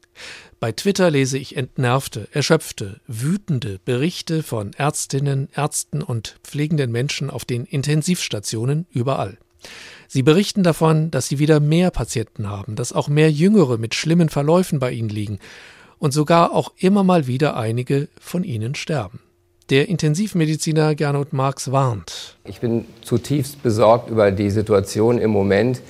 Bei 0.61 0.71
Twitter 0.71 1.11
lese 1.11 1.37
ich 1.37 1.57
entnervte, 1.57 2.29
erschöpfte, 2.31 3.01
wütende 3.09 3.81
Berichte 3.85 4.45
von 4.45 4.73
Ärztinnen, 4.75 5.49
Ärzten 5.53 6.01
und 6.01 6.39
pflegenden 6.45 6.93
Menschen 6.93 7.29
auf 7.29 7.45
den 7.45 7.65
Intensivstationen 7.65 8.87
überall. 8.93 9.37
Sie 10.07 10.23
berichten 10.23 10.63
davon, 10.63 11.11
dass 11.11 11.27
sie 11.27 11.41
wieder 11.41 11.59
mehr 11.59 11.91
Patienten 11.91 12.49
haben, 12.49 12.77
dass 12.77 12.93
auch 12.93 13.09
mehr 13.09 13.33
Jüngere 13.33 13.79
mit 13.79 13.97
schlimmen 13.97 14.29
Verläufen 14.29 14.79
bei 14.79 14.93
ihnen 14.93 15.09
liegen 15.09 15.41
und 15.99 16.13
sogar 16.13 16.53
auch 16.53 16.73
immer 16.79 17.03
mal 17.03 17.27
wieder 17.27 17.57
einige 17.57 18.07
von 18.21 18.45
ihnen 18.45 18.77
sterben. 18.77 19.19
Der 19.69 19.89
Intensivmediziner 19.89 20.95
Gernot 20.95 21.33
Marx 21.33 21.73
warnt. 21.73 22.37
Ich 22.45 22.61
bin 22.61 22.85
zutiefst 23.03 23.65
besorgt 23.65 24.11
über 24.11 24.31
die 24.31 24.51
Situation 24.51 25.19
im 25.19 25.33
Moment. 25.33 25.81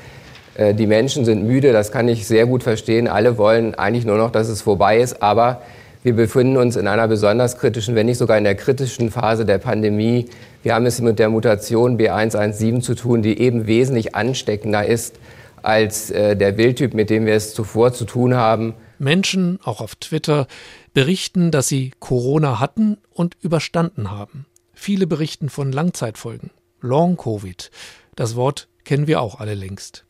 Äh, 0.54 0.72
die 0.72 0.86
Menschen 0.86 1.26
sind 1.26 1.46
müde, 1.46 1.74
das 1.74 1.92
kann 1.92 2.08
ich 2.08 2.26
sehr 2.26 2.46
gut 2.46 2.62
verstehen. 2.62 3.06
Alle 3.06 3.36
wollen 3.36 3.74
eigentlich 3.74 4.06
nur 4.06 4.16
noch, 4.16 4.30
dass 4.30 4.48
es 4.48 4.62
vorbei 4.62 5.00
ist. 5.00 5.22
Aber 5.22 5.60
wir 6.02 6.14
befinden 6.16 6.56
uns 6.56 6.76
in 6.76 6.88
einer 6.88 7.06
besonders 7.06 7.58
kritischen, 7.58 7.94
wenn 7.94 8.06
nicht 8.06 8.16
sogar 8.16 8.38
in 8.38 8.44
der 8.44 8.54
kritischen 8.54 9.10
Phase 9.10 9.44
der 9.44 9.58
Pandemie. 9.58 10.24
Wir 10.62 10.74
haben 10.74 10.86
es 10.86 11.02
mit 11.02 11.18
der 11.18 11.28
Mutation 11.28 11.98
B117 11.98 12.80
zu 12.80 12.94
tun, 12.94 13.20
die 13.20 13.38
eben 13.38 13.66
wesentlich 13.66 14.14
ansteckender 14.14 14.86
ist 14.86 15.16
als 15.62 16.10
äh, 16.10 16.34
der 16.34 16.56
Wildtyp, 16.56 16.94
mit 16.94 17.10
dem 17.10 17.26
wir 17.26 17.34
es 17.34 17.52
zuvor 17.52 17.92
zu 17.92 18.06
tun 18.06 18.36
haben. 18.36 18.72
Menschen, 18.98 19.58
auch 19.64 19.82
auf 19.82 19.96
Twitter, 19.96 20.46
berichten, 20.96 21.50
dass 21.50 21.68
sie 21.68 21.92
Corona 22.00 22.58
hatten 22.58 22.96
und 23.10 23.36
überstanden 23.42 24.10
haben. 24.10 24.46
Viele 24.72 25.06
berichten 25.06 25.50
von 25.50 25.70
Langzeitfolgen. 25.70 26.52
Long-Covid. 26.80 27.70
Das 28.14 28.34
Wort 28.34 28.68
kennen 28.82 29.06
wir 29.06 29.20
auch 29.20 29.38
alle 29.38 29.52
längst. 29.52 30.06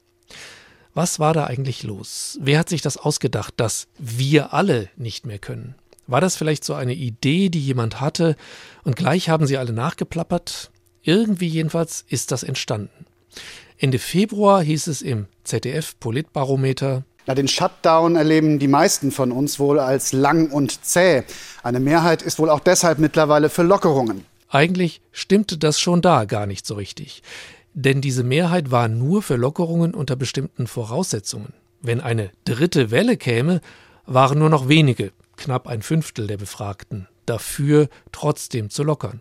Was 0.95 1.19
war 1.19 1.35
da 1.35 1.43
eigentlich 1.43 1.83
los? 1.83 2.39
Wer 2.41 2.61
hat 2.61 2.69
sich 2.69 2.83
das 2.83 2.99
ausgedacht, 2.99 3.55
dass 3.57 3.89
wir 3.99 4.55
alle 4.55 4.89
nicht 4.97 5.27
mehr 5.27 5.41
können? 5.41 5.75
War 6.07 6.21
das 6.21 6.37
vielleicht 6.37 6.63
so 6.63 6.75
eine 6.75 6.95
Idee, 6.95 7.49
die 7.49 7.59
jemand 7.59 8.01
hatte 8.01 8.37
und 8.85 8.95
gleich 8.95 9.29
haben 9.29 9.49
sie 9.49 9.57
alle 9.57 9.73
nachgeplappert? 9.73 10.71
Irgendwie 11.03 11.49
jedenfalls 11.49 12.05
ist 12.09 12.31
das 12.31 12.45
entstanden. 12.45 13.07
Ende 13.77 13.99
Februar 13.99 14.63
hieß 14.63 14.87
es 14.87 15.03
im 15.03 15.27
ZDF 15.43 15.99
Politbarometer, 15.99 17.03
na, 17.27 17.35
den 17.35 17.49
Shutdown 17.49 18.17
erleben 18.17 18.59
die 18.59 18.69
meisten 18.69 19.11
von 19.11 19.33
uns 19.33 19.59
wohl 19.59 19.81
als 19.81 20.13
lang 20.13 20.51
und 20.51 20.85
zäh. 20.85 21.25
Eine 21.63 21.81
Mehrheit 21.81 22.23
ist 22.23 22.39
wohl 22.39 22.51
auch 22.51 22.61
deshalb 22.61 22.99
mittlerweile 22.99 23.51
für 23.51 23.65
Lockerungen. 23.65 24.25
Eigentlich 24.49 25.01
stimmte 25.11 25.59
das 25.59 25.81
schon 25.81 26.03
da 26.03 26.25
gar 26.25 26.47
nicht 26.47 26.67
so 26.67 26.75
richtig. 26.75 27.23
Denn 27.75 28.01
diese 28.01 28.23
Mehrheit 28.23 28.71
war 28.71 28.89
nur 28.89 29.23
für 29.23 29.37
Lockerungen 29.37 29.93
unter 29.93 30.17
bestimmten 30.17 30.67
Voraussetzungen. 30.67 31.53
Wenn 31.83 32.01
eine 32.01 32.31
dritte 32.45 32.91
Welle 32.91 33.17
käme, 33.17 33.61
waren 34.07 34.39
nur 34.39 34.49
noch 34.49 34.69
wenige, 34.69 35.13
knapp 35.37 35.67
ein 35.67 35.83
Fünftel 35.83 36.27
der 36.27 36.39
Befragten, 36.39 37.09
dafür 37.27 37.89
trotzdem 38.13 38.71
zu 38.71 38.85
lockern. 38.85 39.21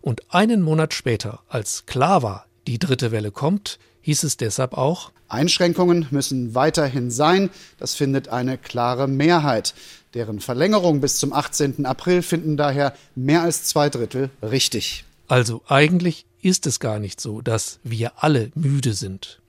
Und 0.00 0.22
einen 0.32 0.62
Monat 0.62 0.94
später, 0.94 1.40
als 1.48 1.84
klar 1.86 2.22
war, 2.22 2.46
die 2.66 2.78
dritte 2.78 3.12
Welle 3.12 3.32
kommt, 3.32 3.78
hieß 4.04 4.22
es 4.24 4.36
deshalb 4.36 4.74
auch, 4.74 5.12
Einschränkungen 5.28 6.06
müssen 6.10 6.54
weiterhin 6.54 7.10
sein. 7.10 7.48
Das 7.78 7.94
findet 7.94 8.28
eine 8.28 8.58
klare 8.58 9.08
Mehrheit. 9.08 9.74
Deren 10.12 10.40
Verlängerung 10.40 11.00
bis 11.00 11.16
zum 11.16 11.32
18. 11.32 11.86
April 11.86 12.22
finden 12.22 12.56
daher 12.58 12.94
mehr 13.14 13.42
als 13.42 13.64
zwei 13.64 13.88
Drittel 13.88 14.30
richtig. 14.42 15.04
Also 15.26 15.62
eigentlich 15.66 16.26
ist 16.42 16.66
es 16.66 16.78
gar 16.80 16.98
nicht 16.98 17.18
so, 17.18 17.40
dass 17.40 17.80
wir 17.82 18.22
alle 18.22 18.52
müde 18.54 18.92
sind. 18.92 19.40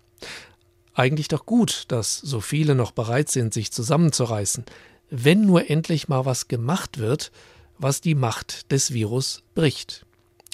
Eigentlich 0.94 1.28
doch 1.28 1.46
gut, 1.46 1.84
dass 1.90 2.18
so 2.18 2.40
viele 2.40 2.74
noch 2.74 2.92
bereit 2.92 3.30
sind, 3.30 3.54
sich 3.54 3.74
zusammenzureißen, 3.74 4.64
wenn 5.10 5.42
nur 5.46 5.70
endlich 5.70 6.08
mal 6.08 6.26
was 6.26 6.48
gemacht 6.48 6.98
wird, 6.98 7.34
was 7.78 8.00
die 8.00 8.16
Macht 8.16 8.72
des 8.72 8.94
Virus 8.94 9.44
bricht. 9.54 10.06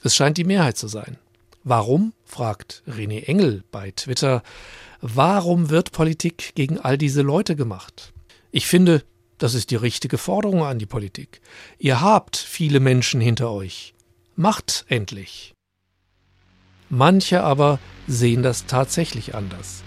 Es 0.04 0.16
scheint 0.16 0.40
die 0.40 0.44
Mehrheit 0.44 0.76
zu 0.76 0.88
sein. 0.88 1.20
Warum, 1.64 2.14
fragt 2.26 2.84
René 2.88 3.26
Engel 3.26 3.64
bei 3.72 3.92
Twitter, 3.92 4.42
warum 5.02 5.70
wird 5.70 5.92
Politik 5.92 6.54
gegen 6.56 6.80
all 6.80 6.98
diese 6.98 7.22
Leute 7.22 7.56
gemacht? 7.56 8.14
Ich 8.52 8.68
finde, 8.68 9.04
Das 9.42 9.56
ist 9.56 9.72
die 9.72 9.76
richtige 9.76 10.20
Forderung 10.20 10.64
an 10.64 10.78
die 10.78 10.86
Politik. 10.86 11.42
Ihr 11.80 12.00
habt 12.00 12.38
viele 12.38 12.80
Menschen 12.80 13.20
hinter 13.20 13.50
euch. 13.50 13.96
Macht 14.36 14.86
endlich. 14.88 15.56
Manche 16.90 17.42
aber 17.42 17.80
sehen 18.08 18.44
das 18.44 18.68
tatsächlich 18.68 19.34
anders. 19.34 19.82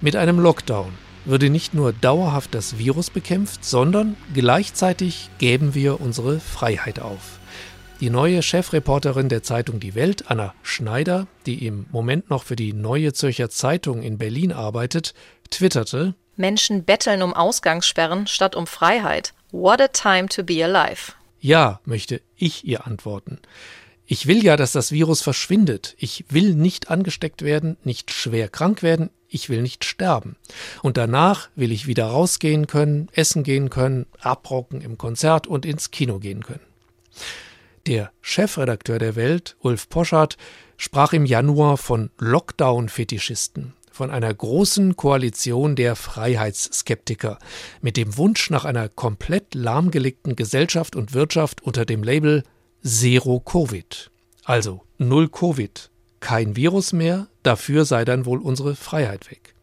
Mit 0.00 0.14
einem 0.14 0.38
Lockdown 0.38 0.92
würde 1.24 1.50
nicht 1.50 1.74
nur 1.74 1.92
dauerhaft 1.92 2.54
das 2.54 2.78
Virus 2.78 3.10
bekämpft, 3.10 3.64
sondern 3.64 4.14
gleichzeitig 4.32 5.28
gäben 5.38 5.74
wir 5.74 6.00
unsere 6.00 6.38
Freiheit 6.38 7.00
auf. 7.00 7.39
Die 8.00 8.08
neue 8.08 8.42
Chefreporterin 8.42 9.28
der 9.28 9.42
Zeitung 9.42 9.78
Die 9.78 9.94
Welt, 9.94 10.30
Anna 10.30 10.54
Schneider, 10.62 11.26
die 11.44 11.66
im 11.66 11.84
Moment 11.92 12.30
noch 12.30 12.44
für 12.44 12.56
die 12.56 12.72
Neue 12.72 13.12
Zürcher 13.12 13.50
Zeitung 13.50 14.02
in 14.02 14.16
Berlin 14.16 14.52
arbeitet, 14.52 15.12
twitterte 15.50 16.14
Menschen 16.34 16.84
betteln 16.84 17.20
um 17.20 17.34
Ausgangssperren 17.34 18.26
statt 18.26 18.56
um 18.56 18.66
Freiheit. 18.66 19.34
What 19.52 19.82
a 19.82 19.88
time 19.88 20.28
to 20.28 20.42
be 20.42 20.64
alive. 20.64 21.12
Ja, 21.40 21.80
möchte 21.84 22.22
ich 22.36 22.64
ihr 22.64 22.86
antworten. 22.86 23.38
Ich 24.06 24.26
will 24.26 24.42
ja, 24.42 24.56
dass 24.56 24.72
das 24.72 24.92
Virus 24.92 25.20
verschwindet. 25.20 25.94
Ich 25.98 26.24
will 26.30 26.54
nicht 26.54 26.90
angesteckt 26.90 27.42
werden, 27.42 27.76
nicht 27.84 28.10
schwer 28.12 28.48
krank 28.48 28.82
werden, 28.82 29.10
ich 29.28 29.50
will 29.50 29.60
nicht 29.60 29.84
sterben. 29.84 30.36
Und 30.80 30.96
danach 30.96 31.50
will 31.54 31.70
ich 31.70 31.86
wieder 31.86 32.06
rausgehen 32.06 32.66
können, 32.66 33.10
essen 33.12 33.42
gehen 33.42 33.68
können, 33.68 34.06
abrocken 34.20 34.80
im 34.80 34.96
Konzert 34.96 35.46
und 35.46 35.66
ins 35.66 35.90
Kino 35.90 36.18
gehen 36.18 36.42
können. 36.42 36.64
Der 37.86 38.12
Chefredakteur 38.20 38.98
der 38.98 39.16
Welt, 39.16 39.56
Ulf 39.60 39.88
Poschardt, 39.88 40.36
sprach 40.76 41.12
im 41.12 41.24
Januar 41.24 41.76
von 41.76 42.10
Lockdown-Fetischisten, 42.18 43.74
von 43.90 44.10
einer 44.10 44.32
großen 44.32 44.96
Koalition 44.96 45.76
der 45.76 45.96
Freiheitsskeptiker, 45.96 47.38
mit 47.80 47.96
dem 47.96 48.16
Wunsch 48.16 48.50
nach 48.50 48.64
einer 48.64 48.88
komplett 48.88 49.54
lahmgelegten 49.54 50.36
Gesellschaft 50.36 50.94
und 50.94 51.14
Wirtschaft 51.14 51.62
unter 51.62 51.84
dem 51.84 52.02
Label 52.02 52.42
Zero 52.84 53.40
Covid. 53.40 54.10
Also 54.44 54.82
null 54.98 55.28
Covid, 55.28 55.90
kein 56.20 56.56
Virus 56.56 56.92
mehr, 56.92 57.28
dafür 57.42 57.84
sei 57.84 58.04
dann 58.04 58.26
wohl 58.26 58.40
unsere 58.40 58.74
Freiheit 58.74 59.30
weg. 59.30 59.54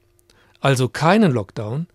Also 0.59 0.89
keinen 0.89 1.31
Lockdown, 1.31 1.87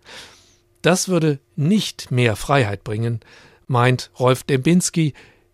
das 0.81 1.07
würde 1.07 1.39
nicht 1.55 2.11
mehr 2.11 2.35
Freiheit 2.35 2.83
bringen, 2.83 3.21
meint 3.67 4.11
Rolf 4.19 4.43
Dembinski, 4.43 5.13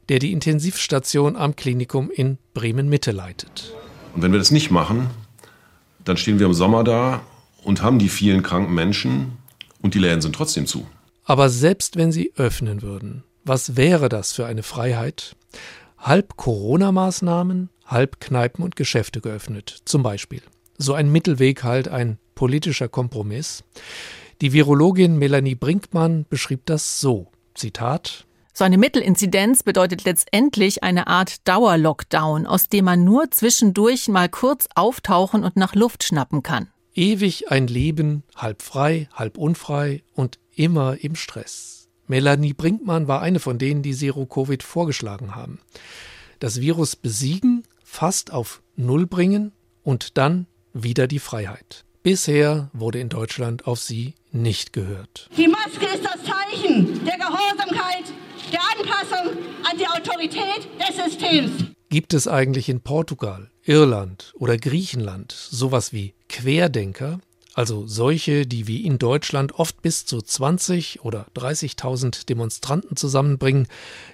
der 0.09 0.19
die 0.19 0.33
Intensivstation 0.33 1.35
am 1.35 1.55
Klinikum 1.55 2.09
in 2.11 2.39
Bremen-Mitte 2.53 3.11
leitet. 3.11 3.73
Und 4.15 4.23
wenn 4.23 4.31
wir 4.31 4.39
das 4.39 4.51
nicht 4.51 4.71
machen, 4.71 5.09
dann 6.03 6.17
stehen 6.17 6.39
wir 6.39 6.47
im 6.47 6.53
Sommer 6.53 6.83
da 6.83 7.21
und 7.63 7.81
haben 7.81 7.99
die 7.99 8.09
vielen 8.09 8.41
kranken 8.41 8.73
Menschen 8.73 9.37
und 9.81 9.93
die 9.93 9.99
Läden 9.99 10.21
sind 10.21 10.35
trotzdem 10.35 10.65
zu. 10.65 10.87
Aber 11.25 11.49
selbst 11.49 11.95
wenn 11.95 12.11
sie 12.11 12.33
öffnen 12.35 12.81
würden, 12.81 13.23
was 13.43 13.77
wäre 13.77 14.09
das 14.09 14.33
für 14.33 14.47
eine 14.47 14.63
Freiheit? 14.63 15.35
Halb 15.97 16.37
Corona-Maßnahmen, 16.37 17.69
halb 17.85 18.19
Kneipen 18.19 18.63
und 18.63 18.75
Geschäfte 18.75 19.21
geöffnet, 19.21 19.81
zum 19.85 20.01
Beispiel. 20.01 20.41
So 20.77 20.93
ein 20.93 21.11
Mittelweg 21.11 21.63
halt, 21.63 21.87
ein 21.87 22.17
politischer 22.33 22.87
Kompromiss. 22.87 23.63
Die 24.41 24.53
Virologin 24.53 25.17
Melanie 25.17 25.55
Brinkmann 25.55 26.25
beschrieb 26.29 26.65
das 26.65 27.01
so. 27.01 27.27
Zitat 27.53 28.25
so 28.53 28.63
eine 28.63 28.77
Mittelinzidenz 28.77 29.63
bedeutet 29.63 30.03
letztendlich 30.03 30.83
eine 30.83 31.07
Art 31.07 31.47
Dauerlockdown, 31.47 32.45
aus 32.45 32.69
dem 32.69 32.85
man 32.85 33.03
nur 33.03 33.31
zwischendurch 33.31 34.07
mal 34.07 34.29
kurz 34.29 34.67
auftauchen 34.75 35.43
und 35.43 35.55
nach 35.55 35.75
Luft 35.75 36.03
schnappen 36.03 36.43
kann. 36.43 36.69
Ewig 36.93 37.51
ein 37.51 37.67
Leben, 37.67 38.23
halb 38.35 38.61
frei, 38.61 39.07
halb 39.13 39.37
unfrei 39.37 40.03
und 40.13 40.39
immer 40.55 41.01
im 41.01 41.15
Stress. 41.15 41.87
Melanie 42.07 42.53
Brinkmann 42.53 43.07
war 43.07 43.21
eine 43.21 43.39
von 43.39 43.59
denen, 43.59 43.83
die 43.83 43.93
Zero-Covid 43.93 44.63
vorgeschlagen 44.63 45.35
haben. 45.35 45.59
Das 46.39 46.59
Virus 46.59 46.95
besiegen, 46.95 47.63
fast 47.83 48.33
auf 48.33 48.61
Null 48.75 49.05
bringen 49.05 49.51
und 49.83 50.17
dann 50.17 50.47
wieder 50.73 51.07
die 51.07 51.19
Freiheit. 51.19 51.85
Bisher 52.01 52.69
wurde 52.73 52.99
in 52.99 53.09
Deutschland 53.09 53.67
auf 53.67 53.79
sie 53.79 54.15
nicht 54.31 54.73
gehört. 54.73 55.29
Die 55.37 55.47
Maske 55.47 55.85
ist 55.85 56.03
das 56.03 56.17
Zeichen 56.23 57.05
der 57.05 57.17
Gehorsamkeit 57.17 58.05
der 58.51 58.61
Anpassung 58.77 59.37
an 59.69 59.77
die 59.77 59.87
Autorität 59.87 60.67
des 60.79 60.95
Systems. 60.95 61.51
Gibt 61.89 62.13
es 62.13 62.27
eigentlich 62.27 62.69
in 62.69 62.81
Portugal, 62.81 63.49
Irland 63.63 64.33
oder 64.37 64.57
Griechenland 64.57 65.31
sowas 65.31 65.91
wie 65.93 66.13
Querdenker, 66.27 67.19
also 67.53 67.87
solche, 67.87 68.45
die 68.45 68.67
wie 68.67 68.85
in 68.85 68.99
Deutschland 68.99 69.53
oft 69.53 69.81
bis 69.81 70.05
zu 70.05 70.21
20 70.21 71.03
oder 71.03 71.25
30.000 71.35 72.27
Demonstranten 72.27 72.95
zusammenbringen, 72.95 73.67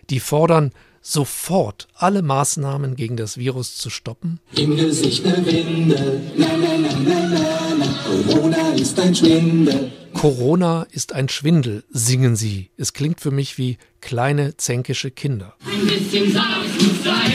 die 0.09 0.19
fordern, 0.19 0.71
sofort 1.05 1.87
alle 1.93 2.23
Maßnahmen 2.23 2.95
gegen 2.95 3.15
das 3.15 3.37
Virus 3.37 3.77
zu 3.77 3.89
stoppen? 3.91 4.39
Im 4.55 4.75
Gesicht 4.75 5.23
eine 5.25 5.45
Winde, 5.45 6.21
na, 6.35 6.47
na, 6.57 6.77
na, 6.77 6.89
na, 6.99 7.19
na, 7.29 7.75
na. 7.77 8.33
Corona 8.33 8.69
ist 8.71 8.99
ein 8.99 9.13
Schwindel. 9.13 9.91
Corona 10.13 10.87
ist 10.89 11.13
ein 11.13 11.29
Schwindel, 11.29 11.83
singen 11.91 12.35
sie. 12.35 12.71
Es 12.77 12.93
klingt 12.93 13.21
für 13.21 13.29
mich 13.29 13.59
wie 13.59 13.77
kleine 14.01 14.57
zänkische 14.57 15.11
Kinder. 15.11 15.53
Ein 15.65 15.85
bisschen 15.85 16.31
SARS 16.33 16.67
muss 16.79 17.03
sein. 17.03 17.33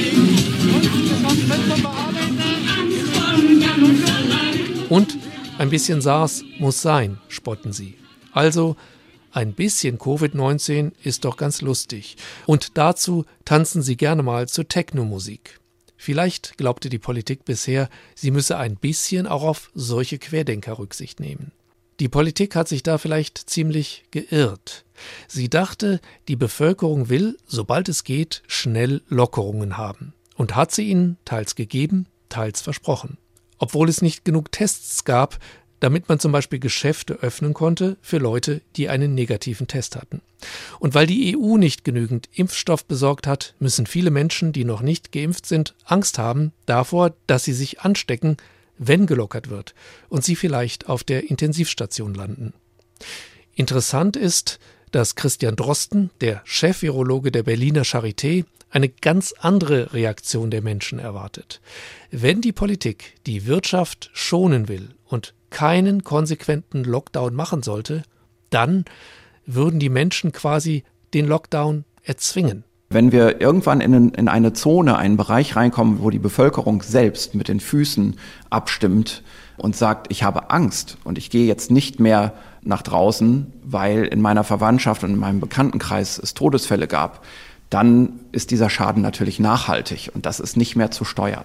Und 4.89 5.17
ein 5.59 5.71
bisschen 5.71 6.01
SARS 6.01 6.43
muss 6.59 6.83
sein, 6.83 7.19
spotten 7.29 7.73
sie. 7.73 7.95
Also 8.33 8.75
ein 9.33 9.53
bisschen 9.53 9.99
Covid-19 9.99 10.93
ist 11.03 11.25
doch 11.25 11.37
ganz 11.37 11.61
lustig. 11.61 12.17
Und 12.47 12.77
dazu 12.77 13.25
tanzen 13.45 13.83
sie 13.83 13.97
gerne 13.97 14.23
mal 14.23 14.49
zur 14.49 14.69
Techno-Musik. 14.69 15.61
Vielleicht 15.97 16.57
glaubte 16.57 16.89
die 16.89 16.99
Politik 16.99 17.45
bisher, 17.45 17.91
sie 18.15 18.31
müsse 18.31 18.57
ein 18.57 18.77
bisschen 18.77 19.27
auch 19.27 19.43
auf 19.43 19.71
solche 19.75 20.19
Querdenker 20.19 20.79
Rücksicht 20.79 21.21
nehmen. 21.21 21.53
Die 22.01 22.09
Politik 22.09 22.57
hat 22.57 22.69
sich 22.69 22.83
da 22.83 22.97
vielleicht 22.97 23.37
ziemlich 23.51 24.05
geirrt. 24.11 24.87
Sie 25.29 25.51
dachte, 25.51 26.01
die 26.29 26.37
Bevölkerung 26.37 27.11
will, 27.11 27.37
sobald 27.47 27.91
es 27.91 28.05
geht, 28.05 28.43
schnell 28.47 29.03
Lockerungen 29.09 29.77
haben 29.77 30.15
und 30.37 30.57
hat 30.57 30.73
sie 30.73 30.89
ihnen 30.89 31.19
teils 31.27 31.55
gegeben, 31.55 32.07
teils 32.31 32.63
versprochen. 32.63 33.19
Obwohl 33.59 33.91
es 33.91 34.01
nicht 34.01 34.25
genug 34.25 34.51
Tests 34.51 35.05
gab, 35.05 35.39
damit 35.81 36.09
man 36.09 36.21
zum 36.21 36.31
Beispiel 36.31 36.59
Geschäfte 36.59 37.15
öffnen 37.15 37.55
konnte 37.55 37.97
für 38.01 38.19
Leute, 38.19 38.61
die 38.77 38.89
einen 38.89 39.15
negativen 39.15 39.67
Test 39.67 39.97
hatten. 39.97 40.21
Und 40.79 40.95
weil 40.95 41.07
die 41.07 41.37
EU 41.37 41.57
nicht 41.57 41.85
genügend 41.85 42.29
Impfstoff 42.33 42.85
besorgt 42.85 43.27
hat, 43.27 43.55
müssen 43.59 43.87
viele 43.87 44.11
Menschen, 44.11 44.53
die 44.53 44.65
noch 44.65 44.83
nicht 44.83 45.13
geimpft 45.13 45.47
sind, 45.47 45.75
Angst 45.85 46.19
haben 46.19 46.53
davor, 46.67 47.15
dass 47.27 47.45
sie 47.45 47.55
sich 47.55 47.81
anstecken, 47.81 48.37
wenn 48.79 49.07
gelockert 49.07 49.51
wird 49.51 49.75
und 50.09 50.25
sie 50.25 50.37
vielleicht 50.37 50.89
auf 50.89 51.05
der 51.05 51.29
Intensivstation 51.29 52.15
landen. 52.15 52.55
Interessant 53.55 54.17
ist, 54.17 54.59
dass 54.91 55.15
Christian 55.15 55.57
Drosten, 55.57 56.11
der 56.21 56.41
Chef-Virologe 56.45 57.31
der 57.31 57.43
Berliner 57.43 57.83
Charité, 57.83 58.45
eine 58.71 58.89
ganz 58.89 59.35
andere 59.39 59.93
Reaktion 59.93 60.51
der 60.51 60.63
Menschen 60.63 60.99
erwartet. 60.99 61.61
Wenn 62.11 62.41
die 62.41 62.53
Politik 62.53 63.15
die 63.27 63.47
Wirtschaft 63.47 64.11
schonen 64.13 64.69
will 64.69 64.91
und 65.05 65.35
keinen 65.51 66.05
konsequenten 66.05 66.85
Lockdown 66.85 67.35
machen 67.35 67.63
sollte, 67.63 68.03
dann 68.51 68.85
würden 69.47 69.81
die 69.81 69.89
Menschen 69.89 70.33
quasi 70.33 70.85
den 71.15 71.27
Lockdown 71.27 71.85
erzwingen. 72.03 72.65
Wenn 72.93 73.13
wir 73.13 73.41
irgendwann 73.41 73.81
in, 73.81 74.11
in, 74.11 74.29
eine 74.29 74.53
Zone, 74.53 74.99
einen 74.99 75.17
Bereich 75.17 75.55
reinkommen, 75.55 76.03
wo 76.03 76.11
die 76.11 76.19
Bevölkerung 76.19 76.83
selbst 76.83 77.37
mit 77.37 77.47
den 77.47 77.61
Füßen 77.61 78.17
abstimmt 78.51 79.23
und 79.59 79.77
sagt, 79.77 80.09
ich 80.11 80.25
habe 80.25 80.51
Angst 80.51 80.99
und 81.05 81.17
ich 81.17 81.31
gehe 81.31 81.47
jetzt 81.47 81.71
nicht 81.71 82.01
mehr 82.01 82.33
nach 82.63 82.83
draußen, 82.83 83.53
weil 83.63 84.05
in 84.07 84.21
meiner 84.21 84.43
Verwandtschaft 84.43 85.05
und 85.05 85.11
in 85.11 85.19
meinem 85.19 85.39
Bekanntenkreis 85.39 86.19
es 86.19 86.35
Todesfälle 86.35 86.89
gab, 86.89 87.25
dann 87.71 88.19
ist 88.33 88.51
dieser 88.51 88.69
Schaden 88.69 89.03
natürlich 89.03 89.39
nachhaltig 89.39 90.11
und 90.13 90.27
das 90.27 90.41
ist 90.41 90.57
nicht 90.57 90.75
mehr 90.75 90.91
zu 90.91 91.05
steuern. 91.05 91.45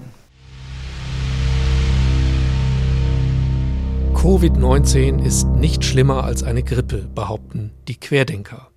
Covid-19 4.26 5.24
ist 5.24 5.46
nicht 5.50 5.86
schlimmer 5.86 6.24
als 6.24 6.42
eine 6.42 6.64
Grippe, 6.64 7.08
behaupten 7.14 7.70
die 7.88 7.96
Querdenker. 7.96 8.72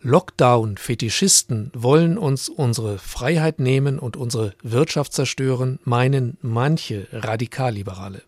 Lockdown-Fetischisten 0.00 1.70
wollen 1.74 2.16
uns 2.16 2.48
unsere 2.48 2.96
Freiheit 2.96 3.58
nehmen 3.58 3.98
und 3.98 4.16
unsere 4.16 4.54
Wirtschaft 4.62 5.12
zerstören, 5.12 5.78
meinen 5.84 6.38
manche 6.40 7.06
Radikalliberale. 7.12 8.22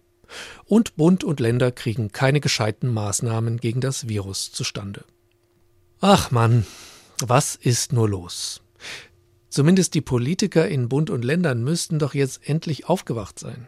Und 0.66 0.96
Bund 0.96 1.24
und 1.24 1.40
Länder 1.40 1.72
kriegen 1.72 2.12
keine 2.12 2.40
gescheiten 2.40 2.92
Maßnahmen 2.92 3.56
gegen 3.56 3.80
das 3.80 4.06
Virus 4.08 4.52
zustande. 4.52 5.06
Ach 6.02 6.30
Mann, 6.30 6.66
was 7.24 7.54
ist 7.56 7.94
nur 7.94 8.06
los? 8.06 8.60
Zumindest 9.48 9.94
die 9.94 10.02
Politiker 10.02 10.68
in 10.68 10.90
Bund 10.90 11.08
und 11.08 11.24
Ländern 11.24 11.64
müssten 11.64 11.98
doch 11.98 12.12
jetzt 12.12 12.46
endlich 12.46 12.86
aufgewacht 12.86 13.38
sein. 13.38 13.66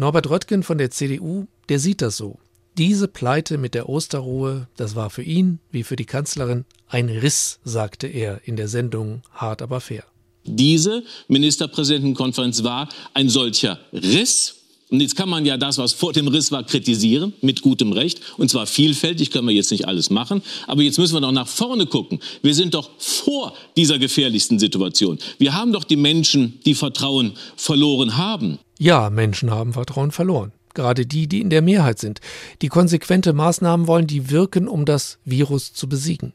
Norbert 0.00 0.30
Röttgen 0.30 0.62
von 0.62 0.78
der 0.78 0.90
CDU, 0.90 1.44
der 1.68 1.78
sieht 1.78 2.00
das 2.00 2.16
so. 2.16 2.38
Diese 2.78 3.06
Pleite 3.06 3.58
mit 3.58 3.74
der 3.74 3.86
Osterruhe, 3.86 4.66
das 4.78 4.96
war 4.96 5.10
für 5.10 5.22
ihn 5.22 5.58
wie 5.70 5.82
für 5.82 5.94
die 5.94 6.06
Kanzlerin 6.06 6.64
ein 6.88 7.10
Riss, 7.10 7.60
sagte 7.64 8.06
er 8.06 8.40
in 8.46 8.56
der 8.56 8.68
Sendung 8.68 9.20
Hart 9.30 9.60
aber 9.60 9.82
fair. 9.82 10.04
Diese 10.46 11.04
Ministerpräsidentenkonferenz 11.28 12.62
war 12.62 12.88
ein 13.12 13.28
solcher 13.28 13.78
Riss. 13.92 14.54
Und 14.88 15.02
jetzt 15.02 15.16
kann 15.16 15.28
man 15.28 15.44
ja 15.44 15.58
das, 15.58 15.76
was 15.76 15.92
vor 15.92 16.14
dem 16.14 16.28
Riss 16.28 16.50
war, 16.50 16.64
kritisieren, 16.64 17.34
mit 17.42 17.60
gutem 17.60 17.92
Recht. 17.92 18.22
Und 18.38 18.50
zwar 18.50 18.66
vielfältig, 18.66 19.30
können 19.30 19.48
wir 19.48 19.54
jetzt 19.54 19.70
nicht 19.70 19.86
alles 19.86 20.08
machen. 20.08 20.40
Aber 20.66 20.80
jetzt 20.80 20.98
müssen 20.98 21.12
wir 21.12 21.20
doch 21.20 21.30
nach 21.30 21.46
vorne 21.46 21.84
gucken. 21.84 22.20
Wir 22.40 22.54
sind 22.54 22.72
doch 22.72 22.88
vor 22.96 23.54
dieser 23.76 23.98
gefährlichsten 23.98 24.58
Situation. 24.58 25.18
Wir 25.36 25.52
haben 25.52 25.72
doch 25.72 25.84
die 25.84 25.96
Menschen, 25.96 26.58
die 26.64 26.74
Vertrauen 26.74 27.34
verloren 27.54 28.16
haben. 28.16 28.58
Ja, 28.80 29.10
Menschen 29.10 29.50
haben 29.50 29.74
Vertrauen 29.74 30.10
verloren. 30.10 30.52
Gerade 30.72 31.04
die, 31.04 31.28
die 31.28 31.42
in 31.42 31.50
der 31.50 31.60
Mehrheit 31.60 31.98
sind, 31.98 32.22
die 32.62 32.68
konsequente 32.68 33.34
Maßnahmen 33.34 33.86
wollen, 33.86 34.06
die 34.06 34.30
wirken, 34.30 34.68
um 34.68 34.86
das 34.86 35.18
Virus 35.22 35.74
zu 35.74 35.86
besiegen. 35.86 36.32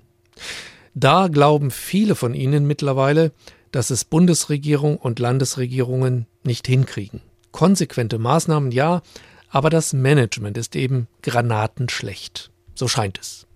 Da 0.93 1.27
glauben 1.27 1.71
viele 1.71 2.13
von 2.13 2.35
ihnen 2.35 2.67
mittlerweile, 2.67 3.31
dass 3.71 3.89
es 3.89 4.05
Bundesregierung 4.05 4.97
und 4.97 5.17
Landesregierungen 5.17 6.27
nicht 6.43 6.67
hinkriegen. 6.67 7.21
Konsequente 7.51 8.19
Maßnahmen 8.19 8.71
ja, 8.71 9.01
aber 9.49 9.71
das 9.71 9.93
Management 9.93 10.55
ist 10.59 10.75
eben 10.75 11.07
granatenschlecht. 11.23 12.51
So 12.75 12.87
scheint 12.87 13.19
es. 13.19 13.47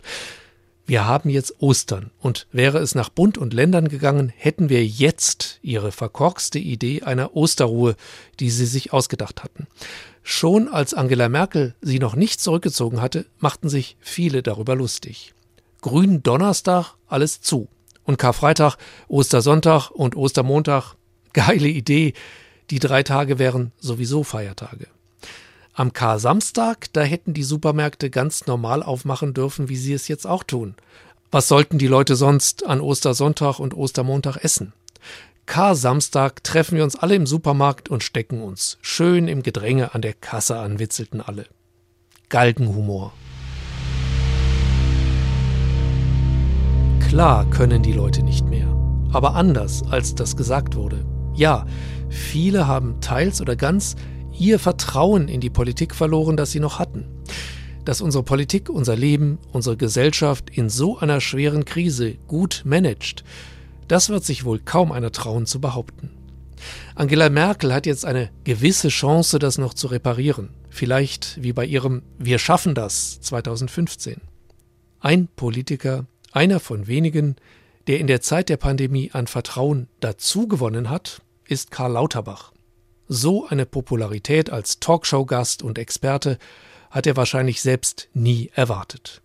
Wir 0.90 1.06
haben 1.06 1.30
jetzt 1.30 1.62
Ostern 1.62 2.10
und 2.20 2.48
wäre 2.52 2.80
es 2.80 2.96
nach 2.96 3.10
Bund 3.10 3.38
und 3.38 3.54
Ländern 3.54 3.90
gegangen, 3.90 4.34
hätten 4.36 4.70
wir 4.70 4.84
jetzt 4.84 5.60
ihre 5.62 5.92
verkorkste 5.92 6.58
Idee 6.58 7.04
einer 7.04 7.36
Osterruhe, 7.36 7.96
die 8.40 8.50
sie 8.50 8.66
sich 8.66 8.92
ausgedacht 8.92 9.44
hatten. 9.44 9.68
Schon 10.24 10.68
als 10.68 10.96
Angela 10.96 11.30
Merkel 11.30 11.76
sie 11.80 12.00
noch 12.00 12.16
nicht 12.16 12.42
zurückgezogen 12.42 13.04
hatte, 13.04 13.28
machten 13.38 13.70
sich 13.70 13.98
viele 14.00 14.42
darüber 14.42 14.76
lustig. 14.76 15.36
Grün 15.82 16.24
Donnerstag, 16.24 16.96
alles 17.06 17.40
zu 17.40 17.68
und 18.04 18.18
Karfreitag, 18.18 18.78
Ostersonntag 19.10 19.92
und 19.92 20.16
Ostermontag. 20.16 20.96
Geile 21.34 21.68
Idee. 21.68 22.14
Die 22.72 22.80
drei 22.80 23.04
Tage 23.04 23.38
wären 23.38 23.74
sowieso 23.78 24.24
Feiertage. 24.24 24.88
Am 25.80 25.94
Kar-Samstag, 25.94 26.92
da 26.92 27.04
hätten 27.04 27.34
die 27.34 27.44
Supermärkte 27.44 28.10
ganz 28.10 28.48
normal 28.48 28.84
aufmachen 28.84 29.34
dürfen, 29.34 29.70
wie 29.70 29.78
sie 29.78 29.94
es 29.94 30.10
jetzt 30.10 30.28
auch 30.28 30.44
tun. 30.44 30.76
Was 31.32 31.48
sollten 31.48 31.78
die 31.78 31.88
Leute 31.88 32.18
sonst 32.18 32.66
an 32.66 32.82
Ostersonntag 32.82 33.60
und 33.60 33.74
Ostermontag 33.74 34.44
essen? 34.44 34.74
Kar-Samstag 35.46 36.44
treffen 36.44 36.76
wir 36.76 36.84
uns 36.84 36.98
alle 36.98 37.16
im 37.16 37.26
Supermarkt 37.26 37.88
und 37.88 38.04
stecken 38.04 38.42
uns 38.42 38.78
schön 38.82 39.30
im 39.30 39.42
Gedränge 39.42 39.96
an 39.96 40.02
der 40.02 40.16
Kasse 40.16 40.60
an, 40.60 40.80
witzelten 40.80 41.22
alle. 41.22 41.46
Galgenhumor. 42.28 43.14
Klar 47.08 47.50
können 47.50 47.84
die 47.84 47.94
Leute 47.94 48.24
nicht 48.24 48.46
mehr, 48.46 48.68
aber 49.14 49.34
anders, 49.36 49.84
als 49.90 50.14
das 50.14 50.36
gesagt 50.36 50.76
wurde. 50.76 51.06
Ja, 51.36 51.66
viele 52.10 52.68
haben 52.68 53.00
teils 53.00 53.40
oder 53.40 53.56
ganz 53.56 53.96
ihr 54.40 54.58
Vertrauen 54.60 55.28
in 55.28 55.42
die 55.42 55.50
Politik 55.50 55.94
verloren, 55.94 56.38
das 56.38 56.52
sie 56.52 56.60
noch 56.60 56.80
hatten. 56.80 57.06
Dass 57.86 58.02
unsere 58.02 58.24
Politik 58.24 58.70
unser 58.70 58.96
Leben, 58.96 59.38
unsere 59.52 59.78
Gesellschaft 59.78 60.50
in 60.50 60.70
so 60.70 60.98
einer 60.98 61.22
schweren 61.22 61.66
Krise 61.66 62.16
gut 62.28 62.64
managt, 62.66 63.24
das 63.88 64.10
wird 64.10 64.24
sich 64.24 64.46
wohl 64.46 64.60
kaum 64.60 64.92
einer 64.92 65.12
trauen 65.12 65.46
zu 65.46 65.60
behaupten. 65.60 66.12
Angela 66.96 67.30
Merkel 67.30 67.74
hat 67.74 67.86
jetzt 67.86 68.06
eine 68.06 68.30
gewisse 68.44 68.90
Chance, 68.90 69.40
das 69.40 69.58
noch 69.58 69.74
zu 69.74 69.88
reparieren. 69.88 70.50
Vielleicht 70.70 71.42
wie 71.42 71.54
bei 71.54 71.66
ihrem 71.66 72.04
Wir 72.18 72.38
schaffen 72.38 72.76
das 72.76 73.20
2015. 73.22 74.22
Ein 75.00 75.28
Politiker, 75.36 76.06
einer 76.32 76.60
von 76.60 76.88
wenigen, 76.88 77.38
der 77.88 78.00
in 78.00 78.08
der 78.08 78.22
Zeit 78.22 78.50
der 78.50 78.58
Pandemie 78.58 79.12
an 79.14 79.28
Vertrauen 79.28 79.88
dazugewonnen 80.02 80.90
hat, 80.90 81.22
ist 81.48 81.72
Karl 81.72 81.94
Lauterbach. 81.94 82.52
So 83.12 83.48
eine 83.48 83.66
Popularität 83.66 84.52
als 84.52 84.80
Talkshow-Gast 84.80 85.64
und 85.64 85.80
Experte 85.80 86.38
hat 86.92 87.08
er 87.08 87.18
wahrscheinlich 87.18 87.60
selbst 87.60 88.08
nie 88.14 88.52
erwartet. 88.54 89.24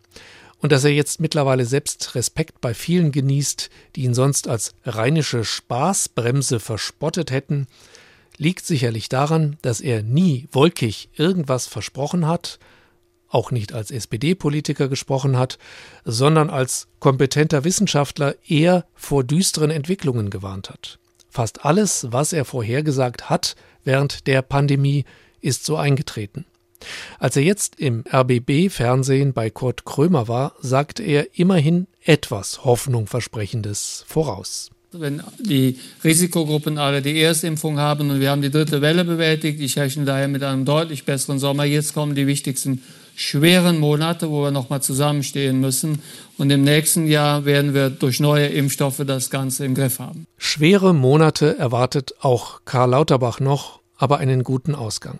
Und 0.58 0.72
dass 0.72 0.84
er 0.84 0.90
jetzt 0.90 1.20
mittlerweile 1.20 1.66
selbst 1.66 2.14
Respekt 2.14 2.62
bei 2.62 2.72
vielen 2.72 3.12
genießt, 3.12 3.68
die 3.94 4.04
ihn 4.04 4.14
sonst 4.14 4.48
als 4.48 4.74
rheinische 4.86 5.44
Spaßbremse 5.44 6.60
verspottet 6.60 7.30
hätten, 7.30 7.66
liegt 8.38 8.64
sicherlich 8.64 9.10
daran, 9.10 9.58
dass 9.60 9.82
er 9.82 10.02
nie 10.02 10.48
wolkig 10.50 11.10
irgendwas 11.12 11.66
versprochen 11.66 12.26
hat, 12.26 12.58
auch 13.28 13.50
nicht 13.50 13.74
als 13.74 13.90
SPD-Politiker 13.90 14.88
gesprochen 14.88 15.36
hat, 15.36 15.58
sondern 16.06 16.48
als 16.48 16.88
kompetenter 17.00 17.64
Wissenschaftler 17.64 18.36
eher 18.48 18.86
vor 18.94 19.24
düsteren 19.24 19.70
Entwicklungen 19.70 20.30
gewarnt 20.30 20.70
hat. 20.70 20.98
Fast 21.28 21.64
alles, 21.64 22.06
was 22.10 22.32
er 22.32 22.44
vorhergesagt 22.44 23.28
hat 23.28 23.56
während 23.84 24.26
der 24.26 24.42
Pandemie, 24.42 25.04
ist 25.40 25.64
so 25.64 25.76
eingetreten. 25.76 26.46
Als 27.18 27.36
er 27.36 27.42
jetzt 27.42 27.80
im 27.80 28.04
RBB-Fernsehen 28.10 29.32
bei 29.32 29.50
Kurt 29.50 29.84
Krömer 29.84 30.28
war, 30.28 30.54
sagte 30.60 31.02
er 31.02 31.38
immerhin 31.38 31.86
etwas 32.04 32.64
Hoffnungversprechendes 32.64 34.04
voraus 34.06 34.70
wenn 35.00 35.22
die 35.38 35.78
Risikogruppen 36.02 36.78
alle 36.78 37.02
die 37.02 37.20
Erstimpfung 37.20 37.78
haben 37.78 38.10
und 38.10 38.20
wir 38.20 38.30
haben 38.30 38.42
die 38.42 38.50
dritte 38.50 38.80
Welle 38.80 39.04
bewältigt. 39.04 39.60
Ich 39.60 39.78
rechne 39.78 40.04
daher 40.04 40.28
mit 40.28 40.42
einem 40.42 40.64
deutlich 40.64 41.04
besseren 41.04 41.38
Sommer. 41.38 41.64
Jetzt 41.64 41.94
kommen 41.94 42.14
die 42.14 42.26
wichtigsten 42.26 42.82
schweren 43.16 43.78
Monate, 43.78 44.30
wo 44.30 44.42
wir 44.42 44.50
nochmal 44.50 44.82
zusammenstehen 44.82 45.60
müssen. 45.60 46.02
Und 46.38 46.50
im 46.50 46.62
nächsten 46.62 47.06
Jahr 47.06 47.44
werden 47.44 47.74
wir 47.74 47.90
durch 47.90 48.20
neue 48.20 48.46
Impfstoffe 48.46 49.02
das 49.06 49.30
Ganze 49.30 49.64
im 49.64 49.74
Griff 49.74 49.98
haben. 49.98 50.26
Schwere 50.36 50.94
Monate 50.94 51.58
erwartet 51.58 52.14
auch 52.20 52.60
Karl 52.64 52.90
Lauterbach 52.90 53.40
noch, 53.40 53.80
aber 53.96 54.18
einen 54.18 54.42
guten 54.42 54.74
Ausgang. 54.74 55.18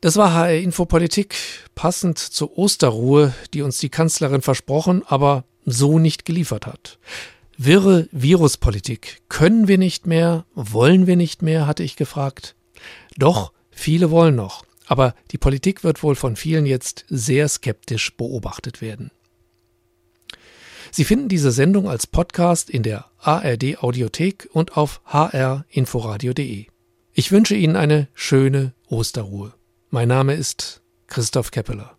Das 0.00 0.16
war 0.16 0.34
HR 0.34 0.58
Infopolitik, 0.58 1.36
passend 1.76 2.18
zur 2.18 2.58
Osterruhe, 2.58 3.32
die 3.54 3.62
uns 3.62 3.78
die 3.78 3.88
Kanzlerin 3.88 4.42
versprochen, 4.42 5.02
aber 5.06 5.44
so 5.64 6.00
nicht 6.00 6.24
geliefert 6.24 6.66
hat. 6.66 6.98
Wirre 7.56 8.08
Viruspolitik. 8.10 9.20
Können 9.28 9.68
wir 9.68 9.78
nicht 9.78 10.06
mehr? 10.06 10.44
Wollen 10.54 11.06
wir 11.06 11.16
nicht 11.16 11.42
mehr? 11.42 11.68
hatte 11.68 11.84
ich 11.84 11.94
gefragt. 11.94 12.56
Doch, 13.16 13.52
viele 13.70 14.10
wollen 14.10 14.34
noch. 14.34 14.64
Aber 14.92 15.14
die 15.30 15.38
Politik 15.38 15.84
wird 15.84 16.02
wohl 16.02 16.14
von 16.14 16.36
vielen 16.36 16.66
jetzt 16.66 17.06
sehr 17.08 17.48
skeptisch 17.48 18.14
beobachtet 18.14 18.82
werden. 18.82 19.10
Sie 20.90 21.04
finden 21.04 21.30
diese 21.30 21.50
Sendung 21.50 21.88
als 21.88 22.06
Podcast 22.06 22.68
in 22.68 22.82
der 22.82 23.06
ARD 23.16 23.78
Audiothek 23.82 24.50
und 24.52 24.76
auf 24.76 25.00
hrinforadio.de. 25.06 26.66
Ich 27.14 27.32
wünsche 27.32 27.54
Ihnen 27.54 27.76
eine 27.76 28.08
schöne 28.12 28.74
Osterruhe. 28.86 29.54
Mein 29.88 30.08
Name 30.08 30.34
ist 30.34 30.82
Christoph 31.06 31.52
Keppeler. 31.52 31.96